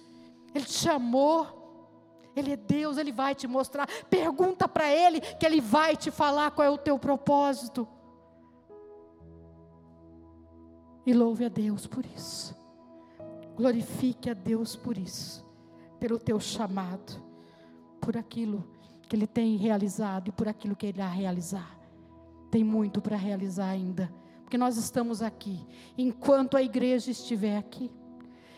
Ele 0.54 0.64
te 0.64 0.72
chamou. 0.72 1.62
Ele 2.36 2.54
é 2.54 2.56
Deus, 2.56 2.98
Ele 2.98 3.12
vai 3.12 3.32
te 3.32 3.46
mostrar. 3.46 3.88
Pergunta 4.10 4.66
para 4.66 4.90
Ele, 4.90 5.20
que 5.20 5.46
Ele 5.46 5.60
vai 5.60 5.96
te 5.96 6.10
falar 6.10 6.50
qual 6.50 6.66
é 6.66 6.70
o 6.70 6.78
teu 6.78 6.98
propósito. 6.98 7.86
E 11.06 11.12
louve 11.12 11.44
a 11.44 11.48
Deus 11.48 11.86
por 11.86 12.04
isso. 12.06 12.56
Glorifique 13.56 14.30
a 14.30 14.34
Deus 14.34 14.74
por 14.74 14.98
isso, 14.98 15.44
pelo 16.00 16.18
teu 16.18 16.40
chamado, 16.40 17.22
por 18.00 18.16
aquilo 18.16 18.64
que 19.08 19.14
Ele 19.14 19.26
tem 19.26 19.56
realizado 19.56 20.28
e 20.28 20.32
por 20.32 20.48
aquilo 20.48 20.74
que 20.74 20.86
Ele 20.86 20.98
irá 20.98 21.08
realizar. 21.08 21.78
Tem 22.50 22.64
muito 22.64 23.00
para 23.00 23.16
realizar 23.16 23.68
ainda, 23.68 24.12
porque 24.42 24.58
nós 24.58 24.76
estamos 24.76 25.22
aqui. 25.22 25.64
Enquanto 25.96 26.56
a 26.56 26.62
igreja 26.62 27.10
estiver 27.10 27.56
aqui, 27.56 27.90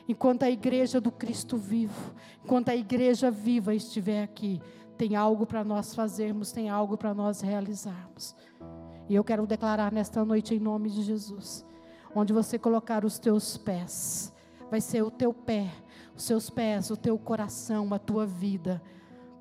enquanto 0.08 0.44
a 0.44 0.50
igreja 0.50 1.00
do 1.00 1.10
Cristo 1.10 1.56
vivo, 1.56 2.14
enquanto 2.44 2.70
a 2.70 2.76
igreja 2.76 3.30
viva 3.30 3.74
estiver 3.74 4.22
aqui, 4.22 4.62
tem 4.96 5.14
algo 5.14 5.44
para 5.44 5.62
nós 5.62 5.94
fazermos, 5.94 6.52
tem 6.52 6.70
algo 6.70 6.96
para 6.96 7.12
nós 7.12 7.40
realizarmos. 7.40 8.34
E 9.08 9.14
eu 9.14 9.22
quero 9.22 9.46
declarar 9.46 9.92
nesta 9.92 10.24
noite, 10.24 10.54
em 10.54 10.58
nome 10.58 10.88
de 10.90 11.02
Jesus, 11.02 11.64
onde 12.18 12.32
você 12.32 12.58
colocar 12.58 13.04
os 13.04 13.18
teus 13.18 13.56
pés, 13.58 14.32
vai 14.70 14.80
ser 14.80 15.02
o 15.02 15.10
teu 15.10 15.34
pé, 15.34 15.70
os 16.16 16.22
seus 16.22 16.48
pés, 16.48 16.90
o 16.90 16.96
teu 16.96 17.18
coração, 17.18 17.92
a 17.92 17.98
tua 17.98 18.26
vida, 18.26 18.82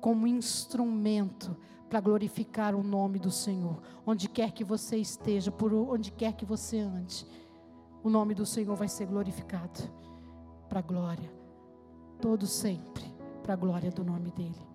como 0.00 0.26
instrumento 0.26 1.56
para 1.88 2.00
glorificar 2.00 2.74
o 2.74 2.82
nome 2.82 3.18
do 3.18 3.30
Senhor. 3.30 3.80
Onde 4.06 4.28
quer 4.28 4.52
que 4.52 4.62
você 4.62 4.96
esteja, 4.98 5.50
por 5.50 5.72
onde 5.72 6.10
quer 6.10 6.34
que 6.34 6.44
você 6.44 6.78
ande, 6.78 7.26
o 8.04 8.10
nome 8.10 8.34
do 8.34 8.44
Senhor 8.44 8.76
vai 8.76 8.88
ser 8.88 9.06
glorificado 9.06 9.80
para 10.68 10.80
a 10.80 10.82
glória, 10.82 11.32
todo 12.20 12.46
sempre, 12.46 13.04
para 13.42 13.54
a 13.54 13.56
glória 13.56 13.90
do 13.90 14.04
nome 14.04 14.30
dEle. 14.32 14.66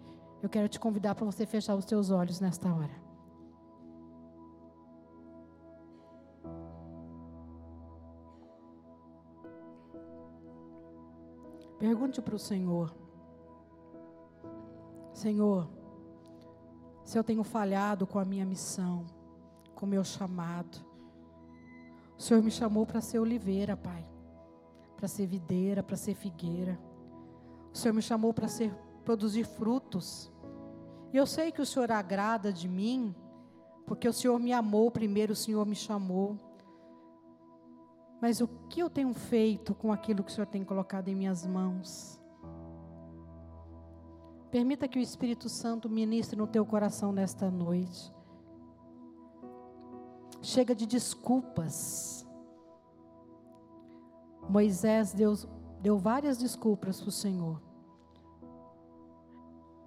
Eu 0.41 0.49
quero 0.49 0.67
te 0.67 0.79
convidar 0.79 1.13
para 1.13 1.25
você 1.25 1.45
fechar 1.45 1.75
os 1.75 1.85
teus 1.85 2.09
olhos 2.09 2.39
nesta 2.39 2.73
hora. 2.73 3.00
Pergunte 11.81 12.21
para 12.21 12.35
o 12.35 12.39
Senhor: 12.39 12.95
Senhor, 15.11 15.67
se 17.03 17.17
eu 17.17 17.23
tenho 17.23 17.43
falhado 17.43 18.05
com 18.05 18.19
a 18.19 18.23
minha 18.23 18.45
missão, 18.45 19.03
com 19.73 19.87
o 19.87 19.89
meu 19.89 20.03
chamado, 20.03 20.77
o 22.15 22.21
Senhor 22.21 22.43
me 22.43 22.51
chamou 22.51 22.85
para 22.85 23.01
ser 23.01 23.17
oliveira, 23.17 23.75
Pai, 23.75 24.05
para 24.95 25.07
ser 25.07 25.25
videira, 25.25 25.81
para 25.81 25.97
ser 25.97 26.13
figueira. 26.13 26.79
O 27.73 27.75
Senhor 27.75 27.95
me 27.95 28.01
chamou 28.03 28.31
para 28.31 28.47
ser 28.47 28.71
produzir 29.03 29.43
frutos. 29.43 30.31
E 31.11 31.17
eu 31.17 31.25
sei 31.25 31.51
que 31.51 31.63
o 31.63 31.65
Senhor 31.65 31.91
agrada 31.91 32.53
de 32.53 32.67
mim, 32.67 33.15
porque 33.87 34.07
o 34.07 34.13
Senhor 34.13 34.37
me 34.39 34.53
amou 34.53 34.91
primeiro, 34.91 35.33
o 35.33 35.35
Senhor 35.35 35.65
me 35.65 35.75
chamou. 35.75 36.37
Mas 38.21 38.39
o 38.39 38.47
que 38.69 38.79
eu 38.79 38.89
tenho 38.89 39.13
feito 39.13 39.73
com 39.73 39.91
aquilo 39.91 40.23
que 40.23 40.31
o 40.31 40.33
Senhor 40.33 40.45
tem 40.45 40.63
colocado 40.63 41.07
em 41.07 41.15
minhas 41.15 41.45
mãos? 41.45 42.21
Permita 44.51 44.87
que 44.87 44.99
o 44.99 45.01
Espírito 45.01 45.49
Santo 45.49 45.89
ministre 45.89 46.37
no 46.37 46.45
teu 46.45 46.63
coração 46.63 47.11
nesta 47.11 47.49
noite. 47.49 48.13
Chega 50.41 50.75
de 50.75 50.85
desculpas. 50.85 52.27
Moisés 54.47 55.13
deu, 55.13 55.33
deu 55.81 55.97
várias 55.97 56.37
desculpas 56.37 56.99
para 56.99 57.09
o 57.09 57.11
Senhor. 57.11 57.59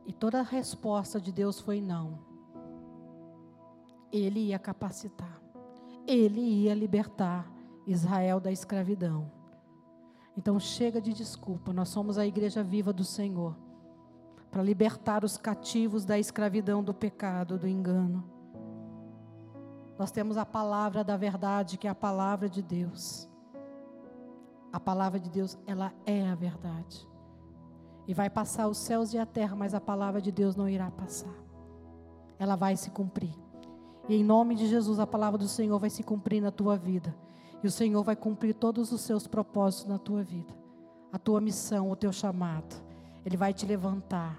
E 0.06 0.12
toda 0.12 0.40
a 0.40 0.42
resposta 0.42 1.20
de 1.20 1.30
Deus 1.30 1.60
foi 1.60 1.80
não. 1.80 2.18
Ele 4.10 4.48
ia 4.48 4.58
capacitar. 4.58 5.40
Ele 6.06 6.40
ia 6.40 6.74
libertar. 6.74 7.53
Israel 7.86 8.40
da 8.40 8.50
escravidão. 8.50 9.30
Então 10.36 10.58
chega 10.58 11.00
de 11.00 11.12
desculpa, 11.12 11.72
nós 11.72 11.88
somos 11.88 12.18
a 12.18 12.26
igreja 12.26 12.62
viva 12.62 12.92
do 12.92 13.04
Senhor 13.04 13.56
para 14.50 14.62
libertar 14.62 15.24
os 15.24 15.36
cativos 15.36 16.04
da 16.04 16.16
escravidão 16.16 16.82
do 16.82 16.94
pecado, 16.94 17.58
do 17.58 17.66
engano. 17.66 18.22
Nós 19.98 20.10
temos 20.10 20.36
a 20.36 20.46
palavra 20.46 21.02
da 21.02 21.16
verdade, 21.16 21.76
que 21.76 21.86
é 21.86 21.90
a 21.90 21.94
palavra 21.94 22.48
de 22.48 22.62
Deus. 22.62 23.28
A 24.72 24.78
palavra 24.78 25.18
de 25.18 25.28
Deus, 25.28 25.58
ela 25.66 25.92
é 26.06 26.28
a 26.28 26.34
verdade. 26.34 27.04
E 28.06 28.14
vai 28.14 28.28
passar 28.28 28.68
os 28.68 28.78
céus 28.78 29.12
e 29.12 29.18
a 29.18 29.26
terra, 29.26 29.56
mas 29.56 29.74
a 29.74 29.80
palavra 29.80 30.20
de 30.20 30.30
Deus 30.30 30.54
não 30.54 30.68
irá 30.68 30.90
passar. 30.90 31.34
Ela 32.38 32.54
vai 32.54 32.76
se 32.76 32.90
cumprir. 32.90 33.34
E 34.08 34.16
em 34.16 34.22
nome 34.22 34.54
de 34.54 34.66
Jesus, 34.66 34.98
a 35.00 35.06
palavra 35.06 35.38
do 35.38 35.48
Senhor 35.48 35.78
vai 35.78 35.90
se 35.90 36.02
cumprir 36.02 36.40
na 36.40 36.50
tua 36.50 36.76
vida. 36.76 37.14
E 37.64 37.66
o 37.66 37.70
Senhor 37.70 38.04
vai 38.04 38.14
cumprir 38.14 38.54
todos 38.54 38.92
os 38.92 39.00
seus 39.00 39.26
propósitos 39.26 39.88
na 39.88 39.98
tua 39.98 40.22
vida, 40.22 40.52
a 41.10 41.18
tua 41.18 41.40
missão, 41.40 41.90
o 41.90 41.96
teu 41.96 42.12
chamado. 42.12 42.76
Ele 43.24 43.38
vai 43.38 43.54
te 43.54 43.64
levantar. 43.64 44.38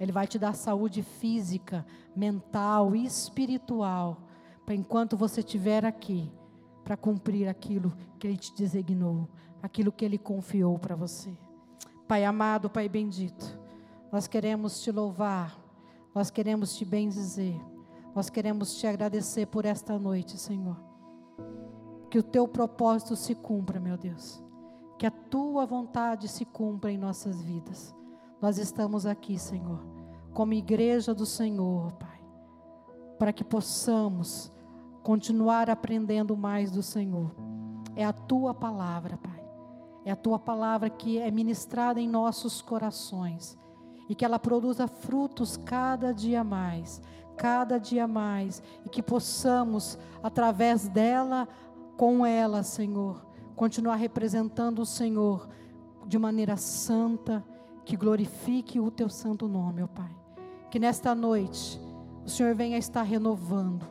Ele 0.00 0.10
vai 0.10 0.26
te 0.26 0.36
dar 0.36 0.56
saúde 0.56 1.00
física, 1.00 1.86
mental 2.16 2.96
e 2.96 3.06
espiritual, 3.06 4.22
para 4.66 4.74
enquanto 4.74 5.16
você 5.16 5.38
estiver 5.38 5.84
aqui, 5.84 6.28
para 6.82 6.96
cumprir 6.96 7.46
aquilo 7.46 7.92
que 8.18 8.26
Ele 8.26 8.36
te 8.36 8.52
designou, 8.52 9.28
aquilo 9.62 9.92
que 9.92 10.04
Ele 10.04 10.18
confiou 10.18 10.76
para 10.76 10.96
você. 10.96 11.30
Pai 12.08 12.24
amado, 12.24 12.68
Pai 12.68 12.88
bendito, 12.88 13.56
nós 14.10 14.26
queremos 14.26 14.82
te 14.82 14.90
louvar, 14.90 15.56
nós 16.12 16.30
queremos 16.30 16.76
te 16.76 16.84
bendizer, 16.84 17.54
nós 18.12 18.28
queremos 18.28 18.74
te 18.74 18.88
agradecer 18.88 19.46
por 19.46 19.64
esta 19.64 19.96
noite, 20.00 20.36
Senhor. 20.36 20.89
Que 22.10 22.18
o 22.18 22.22
teu 22.22 22.46
propósito 22.48 23.14
se 23.16 23.34
cumpra, 23.34 23.80
meu 23.80 23.96
Deus. 23.96 24.42
que 25.00 25.06
a 25.06 25.10
tua 25.10 25.64
vontade 25.64 26.28
se 26.28 26.44
cumpra 26.44 26.92
em 26.92 26.98
nossas 26.98 27.40
vidas. 27.40 27.96
Nós 28.38 28.58
estamos 28.58 29.06
aqui, 29.06 29.38
Senhor, 29.38 29.82
como 30.34 30.52
igreja 30.52 31.14
do 31.14 31.24
Senhor, 31.24 31.90
Pai, 31.92 32.20
para 33.18 33.32
que 33.32 33.42
possamos 33.42 34.52
continuar 35.02 35.70
aprendendo 35.70 36.36
mais 36.36 36.70
do 36.70 36.82
Senhor. 36.82 37.34
É 37.96 38.04
a 38.04 38.12
tua 38.12 38.52
palavra, 38.52 39.16
Pai. 39.16 39.42
É 40.04 40.10
a 40.10 40.16
tua 40.16 40.38
palavra 40.38 40.90
que 40.90 41.16
é 41.16 41.30
ministrada 41.30 41.98
em 41.98 42.06
nossos 42.06 42.60
corações 42.60 43.58
e 44.06 44.14
que 44.14 44.22
ela 44.22 44.38
produza 44.38 44.86
frutos 44.86 45.56
cada 45.56 46.12
dia 46.12 46.44
mais, 46.44 47.00
cada 47.38 47.78
dia 47.78 48.06
mais, 48.06 48.62
e 48.84 48.90
que 48.90 49.02
possamos, 49.02 49.98
através 50.22 50.88
dela, 50.88 51.48
com 52.00 52.24
ela, 52.24 52.62
Senhor, 52.62 53.26
continuar 53.54 53.96
representando 53.96 54.78
o 54.78 54.86
Senhor 54.86 55.46
de 56.06 56.18
maneira 56.18 56.56
santa, 56.56 57.44
que 57.84 57.94
glorifique 57.94 58.80
o 58.80 58.90
teu 58.90 59.10
santo 59.10 59.46
nome, 59.46 59.82
ó 59.82 59.86
Pai. 59.86 60.10
Que 60.70 60.78
nesta 60.78 61.14
noite 61.14 61.78
o 62.24 62.30
Senhor 62.30 62.54
venha 62.54 62.78
estar 62.78 63.02
renovando, 63.02 63.86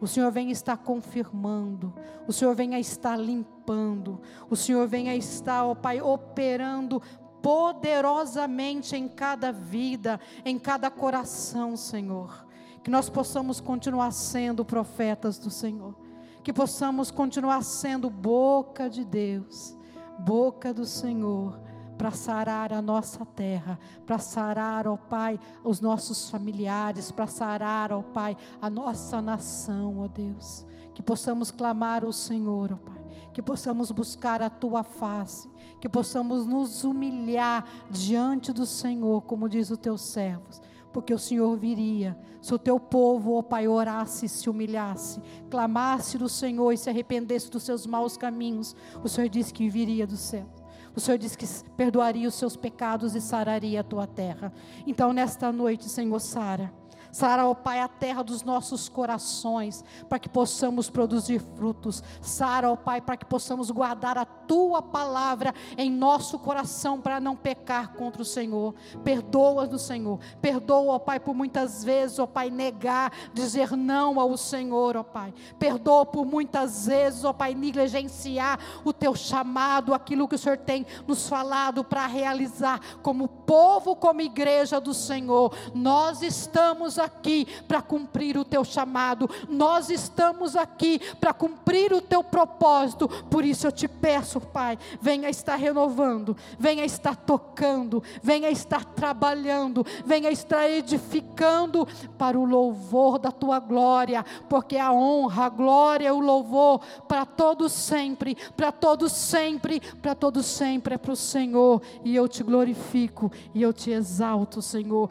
o 0.00 0.06
Senhor 0.06 0.32
venha 0.32 0.50
estar 0.50 0.78
confirmando, 0.78 1.92
o 2.26 2.32
Senhor 2.32 2.54
venha 2.54 2.80
estar 2.80 3.18
limpando, 3.18 4.18
o 4.48 4.56
Senhor 4.56 4.88
venha 4.88 5.14
estar, 5.14 5.66
ó 5.66 5.74
Pai, 5.74 6.00
operando 6.00 7.02
poderosamente 7.42 8.96
em 8.96 9.06
cada 9.06 9.52
vida, 9.52 10.18
em 10.46 10.58
cada 10.58 10.90
coração, 10.90 11.76
Senhor. 11.76 12.46
Que 12.82 12.90
nós 12.90 13.10
possamos 13.10 13.60
continuar 13.60 14.12
sendo 14.12 14.64
profetas 14.64 15.38
do 15.38 15.50
Senhor 15.50 16.08
que 16.42 16.52
possamos 16.52 17.10
continuar 17.10 17.62
sendo 17.62 18.08
boca 18.08 18.88
de 18.88 19.04
Deus, 19.04 19.76
boca 20.18 20.72
do 20.72 20.86
Senhor, 20.86 21.60
para 21.98 22.12
sarar 22.12 22.72
a 22.72 22.80
nossa 22.80 23.26
terra, 23.26 23.78
para 24.06 24.18
sarar, 24.18 24.86
ó 24.86 24.96
Pai, 24.96 25.38
os 25.62 25.80
nossos 25.80 26.30
familiares, 26.30 27.12
para 27.12 27.26
sarar, 27.26 27.92
ó 27.92 28.00
Pai, 28.00 28.36
a 28.60 28.70
nossa 28.70 29.20
nação, 29.20 29.98
ó 29.98 30.08
Deus. 30.08 30.64
Que 30.94 31.02
possamos 31.02 31.50
clamar 31.50 32.02
ao 32.02 32.12
Senhor, 32.12 32.72
ó 32.72 32.76
Pai, 32.76 33.04
que 33.34 33.42
possamos 33.42 33.90
buscar 33.90 34.40
a 34.40 34.48
tua 34.48 34.82
face, 34.82 35.50
que 35.78 35.90
possamos 35.90 36.46
nos 36.46 36.84
humilhar 36.84 37.66
diante 37.90 38.50
do 38.50 38.64
Senhor, 38.64 39.22
como 39.22 39.46
diz 39.46 39.70
o 39.70 39.76
teu 39.76 39.98
servos 39.98 40.60
porque 40.92 41.14
o 41.14 41.18
Senhor 41.18 41.56
viria. 41.56 42.18
Se 42.40 42.54
o 42.54 42.58
teu 42.58 42.80
povo, 42.80 43.34
ó 43.34 43.42
Pai, 43.42 43.68
orasse, 43.68 44.28
se 44.28 44.48
humilhasse, 44.48 45.20
clamasse 45.50 46.16
do 46.18 46.28
Senhor 46.28 46.72
e 46.72 46.78
se 46.78 46.88
arrependesse 46.90 47.50
dos 47.50 47.62
seus 47.62 47.86
maus 47.86 48.16
caminhos, 48.16 48.74
o 49.02 49.08
Senhor 49.08 49.28
disse 49.28 49.52
que 49.52 49.68
viria 49.68 50.06
do 50.06 50.16
céu. 50.16 50.46
O 50.94 51.00
Senhor 51.00 51.18
disse 51.18 51.38
que 51.38 51.46
perdoaria 51.76 52.28
os 52.28 52.34
seus 52.34 52.56
pecados 52.56 53.14
e 53.14 53.20
sararia 53.20 53.80
a 53.80 53.84
tua 53.84 54.06
terra. 54.06 54.52
Então, 54.86 55.12
nesta 55.12 55.52
noite, 55.52 55.88
Senhor, 55.88 56.18
sara 56.18 56.79
Sara, 57.12 57.46
ó 57.46 57.54
Pai, 57.54 57.80
a 57.80 57.88
terra 57.88 58.22
dos 58.22 58.42
nossos 58.42 58.88
corações, 58.88 59.84
para 60.08 60.18
que 60.18 60.28
possamos 60.28 60.88
produzir 60.88 61.40
frutos. 61.56 62.02
Sara, 62.20 62.70
ó 62.70 62.76
Pai, 62.76 63.00
para 63.00 63.16
que 63.16 63.24
possamos 63.24 63.70
guardar 63.70 64.16
a 64.16 64.24
tua 64.24 64.82
palavra 64.82 65.54
em 65.76 65.90
nosso 65.90 66.38
coração 66.38 67.00
para 67.00 67.20
não 67.20 67.36
pecar 67.36 67.94
contra 67.94 68.22
o 68.22 68.24
Senhor. 68.24 68.74
Perdoa-nos, 69.02 69.82
Senhor. 69.82 70.18
Perdoa, 70.40 70.94
ó 70.94 70.98
Pai, 70.98 71.18
por 71.18 71.34
muitas 71.34 71.82
vezes, 71.84 72.18
ó 72.18 72.26
Pai, 72.26 72.50
negar, 72.50 73.12
dizer 73.32 73.76
não 73.76 74.20
ao 74.20 74.36
Senhor, 74.36 74.96
ó 74.96 75.02
Pai. 75.02 75.34
Perdoa 75.58 76.06
por 76.06 76.24
muitas 76.24 76.86
vezes, 76.86 77.24
ó 77.24 77.32
Pai, 77.32 77.54
negligenciar 77.54 78.58
o 78.84 78.92
teu 78.92 79.14
chamado, 79.14 79.94
aquilo 79.94 80.28
que 80.28 80.34
o 80.34 80.38
Senhor 80.38 80.58
tem 80.58 80.86
nos 81.06 81.28
falado 81.28 81.84
para 81.84 82.06
realizar 82.06 82.80
como 83.02 83.28
povo, 83.28 83.96
como 83.96 84.20
igreja 84.20 84.80
do 84.80 84.94
Senhor. 84.94 85.52
Nós 85.74 86.22
estamos 86.22 86.98
aqui 87.00 87.46
para 87.66 87.82
cumprir 87.82 88.36
o 88.36 88.44
teu 88.44 88.64
chamado, 88.64 89.28
nós 89.48 89.90
estamos 89.90 90.56
aqui 90.56 91.00
para 91.20 91.32
cumprir 91.32 91.92
o 91.92 92.00
teu 92.00 92.22
propósito. 92.22 93.08
Por 93.08 93.44
isso 93.44 93.66
eu 93.66 93.72
te 93.72 93.88
peço, 93.88 94.40
Pai, 94.40 94.78
venha 95.00 95.28
estar 95.28 95.56
renovando, 95.56 96.36
venha 96.58 96.84
estar 96.84 97.16
tocando, 97.16 98.02
venha 98.22 98.50
estar 98.50 98.84
trabalhando, 98.84 99.84
venha 100.04 100.30
estar 100.30 100.68
edificando 100.68 101.86
para 102.18 102.38
o 102.38 102.44
louvor 102.44 103.18
da 103.18 103.32
tua 103.32 103.58
glória, 103.58 104.24
porque 104.48 104.76
a 104.76 104.92
honra, 104.92 105.46
a 105.46 105.48
glória, 105.48 106.14
o 106.14 106.20
louvor 106.20 106.80
para 107.08 107.24
todos 107.24 107.72
sempre, 107.72 108.36
para 108.56 108.70
todos 108.70 109.12
sempre, 109.12 109.80
para 109.80 110.14
todos 110.14 110.46
sempre 110.46 110.94
é 110.94 110.98
para 110.98 111.12
o 111.12 111.16
Senhor, 111.16 111.80
e 112.04 112.14
eu 112.14 112.28
te 112.28 112.42
glorifico 112.42 113.30
e 113.54 113.62
eu 113.62 113.72
te 113.72 113.90
exalto, 113.90 114.60
Senhor. 114.60 115.10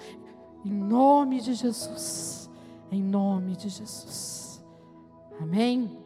Em 0.66 0.74
nome 0.74 1.40
de 1.40 1.54
Jesus. 1.54 2.50
Em 2.92 3.02
nome 3.02 3.56
de 3.56 3.70
Jesus. 3.70 4.64
Amém. 5.40 5.98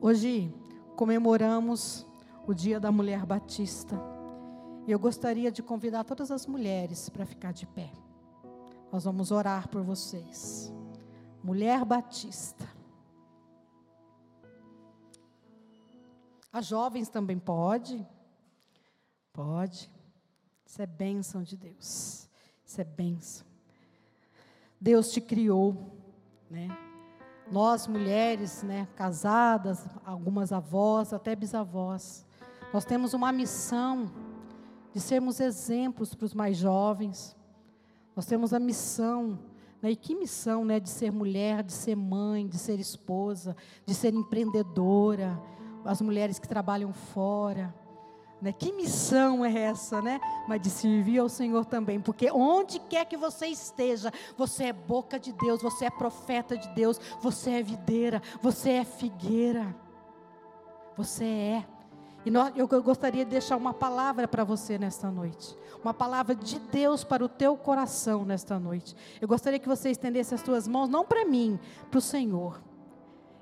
Hoje 0.00 0.52
comemoramos 0.96 2.06
o 2.46 2.52
Dia 2.52 2.80
da 2.80 2.90
Mulher 2.90 3.24
Batista. 3.24 3.96
E 4.86 4.90
eu 4.90 4.98
gostaria 4.98 5.52
de 5.52 5.62
convidar 5.62 6.02
todas 6.04 6.30
as 6.32 6.46
mulheres 6.46 7.08
para 7.08 7.24
ficar 7.24 7.52
de 7.52 7.66
pé. 7.66 7.92
Nós 8.90 9.04
vamos 9.04 9.30
orar 9.30 9.68
por 9.68 9.82
vocês. 9.82 10.72
Mulher 11.42 11.84
Batista. 11.84 12.68
As 16.52 16.66
jovens 16.66 17.08
também 17.08 17.38
pode? 17.38 18.04
Pode. 19.32 19.90
Isso 20.66 20.82
é 20.82 20.86
bênção 20.86 21.42
de 21.42 21.56
Deus. 21.56 22.28
Isso 22.72 22.80
é 22.80 22.84
benção. 22.84 23.46
Deus 24.80 25.12
te 25.12 25.20
criou, 25.20 25.94
né? 26.50 26.74
Nós 27.50 27.86
mulheres, 27.86 28.62
né, 28.62 28.88
casadas, 28.96 29.86
algumas 30.06 30.52
avós, 30.52 31.12
até 31.12 31.36
bisavós, 31.36 32.24
nós 32.72 32.86
temos 32.86 33.12
uma 33.12 33.30
missão 33.30 34.10
de 34.90 35.00
sermos 35.00 35.38
exemplos 35.38 36.14
para 36.14 36.24
os 36.24 36.32
mais 36.32 36.56
jovens. 36.56 37.36
Nós 38.16 38.24
temos 38.24 38.54
a 38.54 38.58
missão, 38.58 39.38
né, 39.82 39.90
e 39.90 39.96
que 39.96 40.14
missão, 40.14 40.64
né, 40.64 40.80
de 40.80 40.88
ser 40.88 41.12
mulher, 41.12 41.62
de 41.62 41.74
ser 41.74 41.94
mãe, 41.94 42.48
de 42.48 42.56
ser 42.56 42.80
esposa, 42.80 43.54
de 43.84 43.92
ser 43.94 44.14
empreendedora, 44.14 45.38
as 45.84 46.00
mulheres 46.00 46.38
que 46.38 46.48
trabalham 46.48 46.90
fora. 46.94 47.74
Né? 48.42 48.52
Que 48.52 48.72
missão 48.72 49.44
é 49.44 49.56
essa, 49.56 50.02
né? 50.02 50.20
Mas 50.48 50.60
de 50.60 50.68
servir 50.68 51.20
ao 51.20 51.28
Senhor 51.28 51.64
também, 51.64 52.00
porque 52.00 52.28
onde 52.32 52.80
quer 52.80 53.04
que 53.04 53.16
você 53.16 53.46
esteja, 53.46 54.12
você 54.36 54.64
é 54.64 54.72
boca 54.72 55.16
de 55.16 55.32
Deus, 55.32 55.62
você 55.62 55.84
é 55.84 55.90
profeta 55.90 56.58
de 56.58 56.68
Deus, 56.70 57.00
você 57.20 57.50
é 57.50 57.62
videira, 57.62 58.20
você 58.42 58.70
é 58.70 58.84
figueira. 58.84 59.72
Você 60.96 61.24
é. 61.24 61.64
E 62.26 62.32
nós, 62.32 62.52
eu 62.56 62.66
gostaria 62.82 63.24
de 63.24 63.30
deixar 63.30 63.56
uma 63.56 63.72
palavra 63.72 64.26
para 64.26 64.42
você 64.42 64.76
nesta 64.76 65.08
noite. 65.08 65.56
Uma 65.80 65.94
palavra 65.94 66.34
de 66.34 66.58
Deus 66.58 67.04
para 67.04 67.24
o 67.24 67.28
teu 67.28 67.56
coração 67.56 68.24
nesta 68.24 68.58
noite. 68.58 68.96
Eu 69.20 69.28
gostaria 69.28 69.60
que 69.60 69.68
você 69.68 69.90
estendesse 69.90 70.34
as 70.34 70.40
suas 70.40 70.66
mãos, 70.66 70.88
não 70.88 71.04
para 71.04 71.24
mim, 71.24 71.60
para 71.90 71.98
o 71.98 72.02
Senhor. 72.02 72.60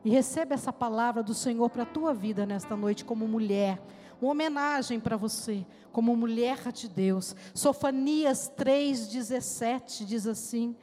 E 0.05 0.11
receba 0.11 0.53
essa 0.53 0.73
palavra 0.73 1.23
do 1.23 1.33
Senhor 1.33 1.71
para 1.71 1.85
a 1.85 1.87
tua 1.87 2.13
vida 2.13 2.45
nesta 2.45 2.77
noite, 2.77 3.03
como 3.03 3.27
mulher 3.27 3.81
uma 4.21 4.33
homenagem 4.33 5.01
para 5.01 5.17
você, 5.17 5.65
como 5.93 6.15
mulher 6.15 6.71
de 6.73 6.89
Deus. 6.89 7.35
Sofanias 7.55 8.53
3,17 8.57 10.05
diz 10.05 10.27
assim: 10.27 10.77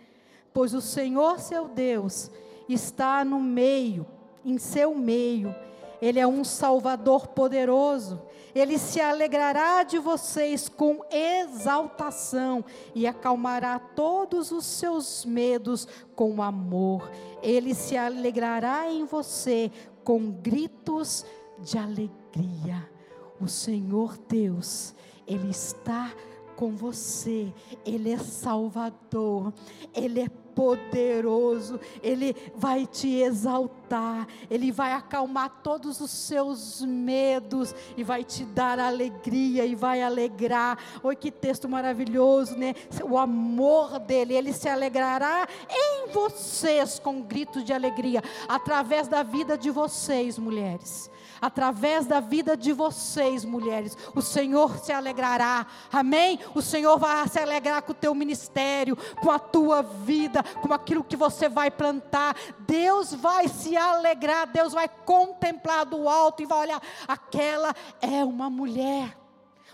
Pois 0.53 0.73
o 0.73 0.81
Senhor 0.81 1.39
seu 1.39 1.67
Deus 1.67 2.31
está 2.67 3.23
no 3.23 3.39
meio, 3.39 4.05
em 4.43 4.57
seu 4.57 4.95
meio, 4.95 5.55
Ele 6.01 6.19
é 6.19 6.27
um 6.27 6.43
Salvador 6.43 7.27
poderoso, 7.27 8.21
Ele 8.55 8.77
se 8.77 8.99
alegrará 8.99 9.83
de 9.83 9.99
vocês 9.99 10.67
com 10.67 11.01
exaltação 11.11 12.65
e 12.95 13.05
acalmará 13.05 13.77
todos 13.77 14.51
os 14.51 14.65
seus 14.65 15.25
medos 15.25 15.87
com 16.15 16.41
amor, 16.41 17.11
Ele 17.41 17.75
se 17.75 17.95
alegrará 17.95 18.91
em 18.91 19.05
você 19.05 19.71
com 20.03 20.31
gritos 20.31 21.25
de 21.59 21.77
alegria 21.77 22.96
o 23.39 23.47
Senhor 23.47 24.17
Deus, 24.27 24.95
Ele 25.25 25.49
está 25.49 26.13
com 26.55 26.75
você, 26.75 27.53
Ele 27.85 28.11
é 28.11 28.17
Salvador, 28.17 29.53
Ele 29.93 30.21
é 30.21 30.29
poderoso, 30.57 31.79
Ele 32.01 32.35
vai 32.55 32.87
te 32.87 33.07
exaltar, 33.07 34.27
Ele 34.49 34.71
vai 34.71 34.91
acalmar 34.91 35.61
todos 35.61 36.01
os 36.01 36.09
seus 36.09 36.81
medos 36.81 37.75
e 37.95 38.03
vai 38.03 38.23
te 38.23 38.43
dar 38.43 38.79
alegria 38.79 39.67
e 39.67 39.75
vai 39.75 40.01
alegrar. 40.01 40.79
Oi, 41.03 41.15
que 41.15 41.29
texto 41.29 41.69
maravilhoso, 41.69 42.57
né? 42.57 42.73
O 43.07 43.19
amor 43.19 43.99
dele, 43.99 44.33
Ele 44.33 44.51
se 44.51 44.67
alegrará 44.67 45.47
em 45.69 46.11
vocês 46.11 46.97
com 46.97 47.21
gritos 47.21 47.63
de 47.63 47.71
alegria, 47.71 48.23
através 48.47 49.07
da 49.07 49.21
vida 49.21 49.55
de 49.55 49.69
vocês, 49.69 50.39
mulheres 50.39 51.11
através 51.41 52.05
da 52.05 52.19
vida 52.19 52.55
de 52.55 52.71
vocês, 52.71 53.45
mulheres, 53.45 53.97
o 54.15 54.21
Senhor 54.21 54.77
se 54.77 54.91
alegrará. 54.91 55.65
Amém? 55.91 56.39
O 56.53 56.61
Senhor 56.61 56.97
vai 56.97 57.27
se 57.27 57.39
alegrar 57.39 57.81
com 57.81 57.91
o 57.91 57.95
teu 57.95 58.13
ministério, 58.13 58.97
com 59.21 59.31
a 59.31 59.39
tua 59.39 59.81
vida, 59.81 60.43
com 60.61 60.73
aquilo 60.73 61.03
que 61.03 61.15
você 61.15 61.47
vai 61.49 61.69
plantar. 61.71 62.35
Deus 62.59 63.13
vai 63.13 63.47
se 63.47 63.75
alegrar, 63.75 64.47
Deus 64.47 64.73
vai 64.73 64.87
contemplar 64.87 65.85
do 65.85 66.07
alto 66.09 66.43
e 66.43 66.45
vai 66.45 66.59
olhar, 66.59 66.81
aquela 67.07 67.73
é 68.01 68.23
uma 68.23 68.49
mulher, 68.49 69.17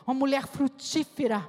uma 0.06 0.14
mulher 0.14 0.48
frutífera 0.48 1.48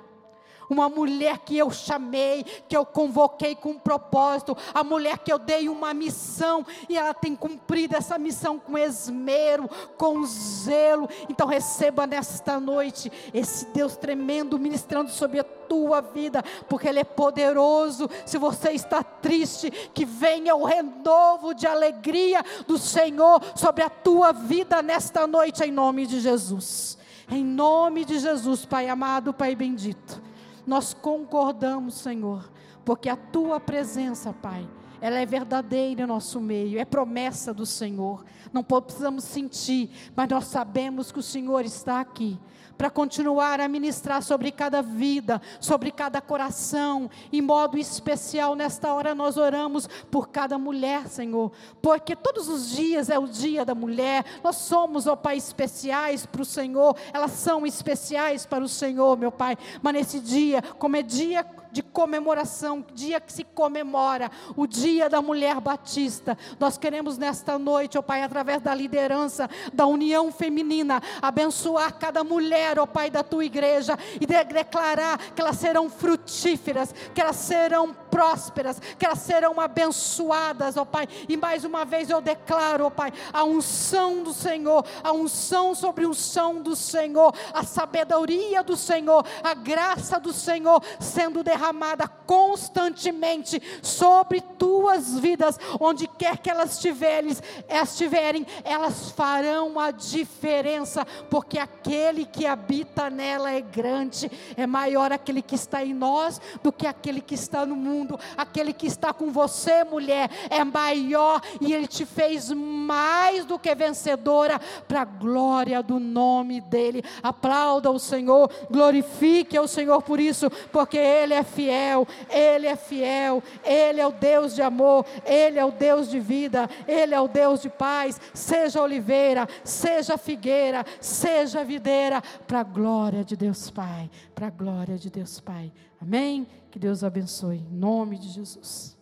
uma 0.68 0.88
mulher 0.88 1.38
que 1.38 1.56
eu 1.56 1.70
chamei, 1.70 2.44
que 2.68 2.76
eu 2.76 2.84
convoquei 2.84 3.54
com 3.54 3.70
um 3.70 3.78
propósito, 3.78 4.56
a 4.72 4.82
mulher 4.82 5.18
que 5.18 5.32
eu 5.32 5.38
dei 5.38 5.68
uma 5.68 5.92
missão 5.94 6.64
e 6.88 6.96
ela 6.96 7.14
tem 7.14 7.34
cumprido 7.34 7.96
essa 7.96 8.18
missão 8.18 8.58
com 8.58 8.78
esmero, 8.78 9.68
com 9.96 10.24
zelo. 10.24 11.08
Então 11.28 11.46
receba 11.46 12.06
nesta 12.06 12.58
noite 12.58 13.10
esse 13.32 13.66
Deus 13.66 13.96
tremendo 13.96 14.58
ministrando 14.58 15.10
sobre 15.10 15.40
a 15.40 15.44
tua 15.44 16.00
vida, 16.00 16.42
porque 16.68 16.88
Ele 16.88 17.00
é 17.00 17.04
poderoso. 17.04 18.08
Se 18.24 18.38
você 18.38 18.70
está 18.72 19.02
triste, 19.02 19.70
que 19.92 20.04
venha 20.04 20.54
o 20.54 20.64
renovo 20.64 21.54
de 21.54 21.66
alegria 21.66 22.42
do 22.66 22.78
Senhor 22.78 23.42
sobre 23.54 23.82
a 23.82 23.90
tua 23.90 24.32
vida 24.32 24.82
nesta 24.82 25.26
noite, 25.26 25.62
em 25.64 25.72
nome 25.72 26.06
de 26.06 26.20
Jesus. 26.20 26.98
Em 27.30 27.44
nome 27.44 28.04
de 28.04 28.18
Jesus, 28.18 28.64
Pai 28.66 28.88
amado, 28.88 29.32
Pai 29.32 29.54
bendito. 29.54 30.20
Nós 30.66 30.94
concordamos, 30.94 31.94
Senhor, 31.94 32.50
porque 32.84 33.08
a 33.08 33.16
tua 33.16 33.60
presença, 33.60 34.32
Pai, 34.32 34.66
ela 35.00 35.18
é 35.18 35.26
verdadeira 35.26 36.02
em 36.02 36.06
nosso 36.06 36.40
meio, 36.40 36.78
é 36.78 36.84
promessa 36.84 37.52
do 37.52 37.66
Senhor. 37.66 38.24
Não 38.52 38.62
precisamos 38.62 39.24
sentir, 39.24 39.90
mas 40.16 40.28
nós 40.28 40.46
sabemos 40.46 41.12
que 41.12 41.18
o 41.18 41.22
Senhor 41.22 41.64
está 41.64 42.00
aqui 42.00 42.38
para 42.76 42.90
continuar 42.90 43.60
a 43.60 43.68
ministrar 43.68 44.22
sobre 44.22 44.50
cada 44.50 44.82
vida, 44.82 45.40
sobre 45.60 45.90
cada 45.90 46.20
coração, 46.20 47.10
em 47.32 47.40
modo 47.40 47.78
especial 47.78 48.54
nesta 48.54 48.92
hora 48.92 49.14
nós 49.14 49.36
oramos 49.36 49.88
por 50.10 50.28
cada 50.28 50.58
mulher, 50.58 51.06
Senhor, 51.08 51.52
porque 51.80 52.14
todos 52.16 52.48
os 52.48 52.70
dias 52.70 53.08
é 53.08 53.18
o 53.18 53.26
dia 53.26 53.64
da 53.64 53.74
mulher, 53.74 54.24
nós 54.42 54.56
somos, 54.56 55.06
ó 55.06 55.16
Pai, 55.16 55.36
especiais 55.36 56.26
para 56.26 56.42
o 56.42 56.44
Senhor, 56.44 56.96
elas 57.12 57.32
são 57.32 57.66
especiais 57.66 58.46
para 58.46 58.64
o 58.64 58.68
Senhor, 58.68 59.16
meu 59.16 59.32
Pai, 59.32 59.56
mas 59.82 59.94
nesse 59.94 60.20
dia, 60.20 60.62
como 60.78 60.96
é 60.96 61.02
dia 61.02 61.46
de 61.74 61.82
comemoração, 61.82 62.86
dia 62.94 63.20
que 63.20 63.32
se 63.32 63.42
comemora 63.42 64.30
o 64.56 64.64
Dia 64.64 65.10
da 65.10 65.20
Mulher 65.20 65.60
Batista. 65.60 66.38
Nós 66.60 66.78
queremos 66.78 67.18
nesta 67.18 67.58
noite, 67.58 67.98
ó 67.98 68.02
Pai, 68.02 68.22
através 68.22 68.62
da 68.62 68.72
liderança 68.72 69.50
da 69.72 69.84
união 69.84 70.30
feminina, 70.30 71.02
abençoar 71.20 71.98
cada 71.98 72.22
mulher, 72.22 72.78
ó 72.78 72.86
Pai, 72.86 73.10
da 73.10 73.24
tua 73.24 73.44
igreja 73.44 73.98
e 74.20 74.24
declarar 74.24 75.18
que 75.34 75.40
elas 75.40 75.56
serão 75.56 75.90
frutíferas, 75.90 76.94
que 77.12 77.20
elas 77.20 77.36
serão 77.36 77.92
prósperas, 78.14 78.80
que 78.96 79.04
elas 79.04 79.18
serão 79.18 79.60
abençoadas, 79.60 80.76
ó 80.76 80.84
Pai. 80.84 81.08
E 81.28 81.36
mais 81.36 81.64
uma 81.64 81.84
vez 81.84 82.08
eu 82.10 82.20
declaro, 82.20 82.86
ó 82.86 82.90
Pai, 82.90 83.12
a 83.32 83.42
unção 83.42 84.22
do 84.22 84.32
Senhor, 84.32 84.86
a 85.02 85.10
unção 85.10 85.74
sobre 85.74 86.06
unção 86.06 86.62
do 86.62 86.76
Senhor, 86.76 87.34
a 87.52 87.64
sabedoria 87.64 88.62
do 88.62 88.76
Senhor, 88.76 89.26
a 89.42 89.52
graça 89.52 90.20
do 90.20 90.32
Senhor 90.32 90.80
sendo 91.00 91.42
derramada 91.42 92.06
constantemente 92.06 93.60
sobre 93.82 94.40
tuas 94.40 95.18
vidas, 95.18 95.58
onde 95.80 96.06
quer 96.06 96.38
que 96.38 96.48
elas 96.48 96.74
estiverem, 96.74 97.36
estiverem, 97.68 98.46
elas 98.62 99.10
farão 99.10 99.80
a 99.80 99.90
diferença, 99.90 101.04
porque 101.28 101.58
aquele 101.58 102.24
que 102.24 102.46
habita 102.46 103.10
nela 103.10 103.50
é 103.50 103.60
grande, 103.60 104.30
é 104.56 104.68
maior 104.68 105.10
aquele 105.10 105.42
que 105.42 105.56
está 105.56 105.84
em 105.84 105.92
nós 105.92 106.40
do 106.62 106.70
que 106.70 106.86
aquele 106.86 107.20
que 107.20 107.34
está 107.34 107.66
no 107.66 107.74
mundo, 108.04 108.20
aquele 108.36 108.72
que 108.72 108.86
está 108.86 109.12
com 109.12 109.32
você, 109.32 109.82
mulher, 109.84 110.30
é 110.50 110.62
maior 110.62 111.40
e 111.60 111.72
ele 111.72 111.86
te 111.86 112.04
fez 112.04 112.50
mais 112.50 113.44
do 113.44 113.58
que 113.58 113.74
vencedora 113.74 114.60
para 114.86 115.02
a 115.02 115.04
glória 115.04 115.82
do 115.82 115.98
nome 115.98 116.60
dele. 116.60 117.02
Aplauda 117.22 117.90
o 117.90 117.98
Senhor, 117.98 118.50
glorifique 118.70 119.58
o 119.58 119.66
Senhor 119.66 120.02
por 120.02 120.20
isso, 120.20 120.50
porque 120.70 120.98
ele 120.98 121.34
é 121.34 121.42
fiel, 121.42 122.06
Ele 122.30 122.66
é 122.66 122.76
fiel, 122.76 123.42
Ele 123.64 124.00
é 124.00 124.06
o 124.06 124.12
Deus 124.12 124.54
de 124.54 124.62
amor, 124.62 125.06
Ele 125.24 125.58
é 125.58 125.64
o 125.64 125.70
Deus 125.70 126.10
de 126.10 126.20
vida, 126.20 126.68
Ele 126.86 127.14
é 127.14 127.20
o 127.20 127.28
Deus 127.28 127.62
de 127.62 127.70
paz. 127.70 128.20
Seja 128.32 128.82
oliveira, 128.82 129.48
seja 129.62 130.18
figueira, 130.18 130.84
seja 131.00 131.64
videira, 131.64 132.22
para 132.46 132.60
a 132.60 132.64
glória 132.64 133.24
de 133.24 133.36
Deus 133.36 133.70
Pai, 133.70 134.10
para 134.34 134.48
a 134.48 134.50
glória 134.50 134.98
de 134.98 135.10
Deus 135.10 135.40
Pai. 135.40 135.72
Amém? 136.00 136.46
Que 136.70 136.78
Deus 136.78 137.04
abençoe, 137.04 137.58
em 137.58 137.76
nome 137.76 138.18
de 138.18 138.28
Jesus. 138.28 138.98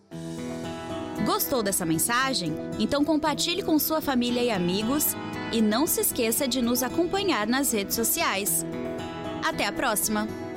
Gostou 1.25 1.63
dessa 1.63 1.87
mensagem? 1.87 2.53
Então 2.79 3.05
compartilhe 3.05 3.63
com 3.63 3.79
sua 3.79 4.01
família 4.01 4.43
e 4.43 4.51
amigos 4.51 5.15
e 5.53 5.63
não 5.63 5.87
se 5.87 6.01
esqueça 6.01 6.47
de 6.47 6.61
nos 6.61 6.83
acompanhar 6.83 7.47
nas 7.47 7.73
redes 7.73 7.95
sociais. 7.95 8.65
Até 9.45 9.67
a 9.67 9.73
próxima! 9.73 10.52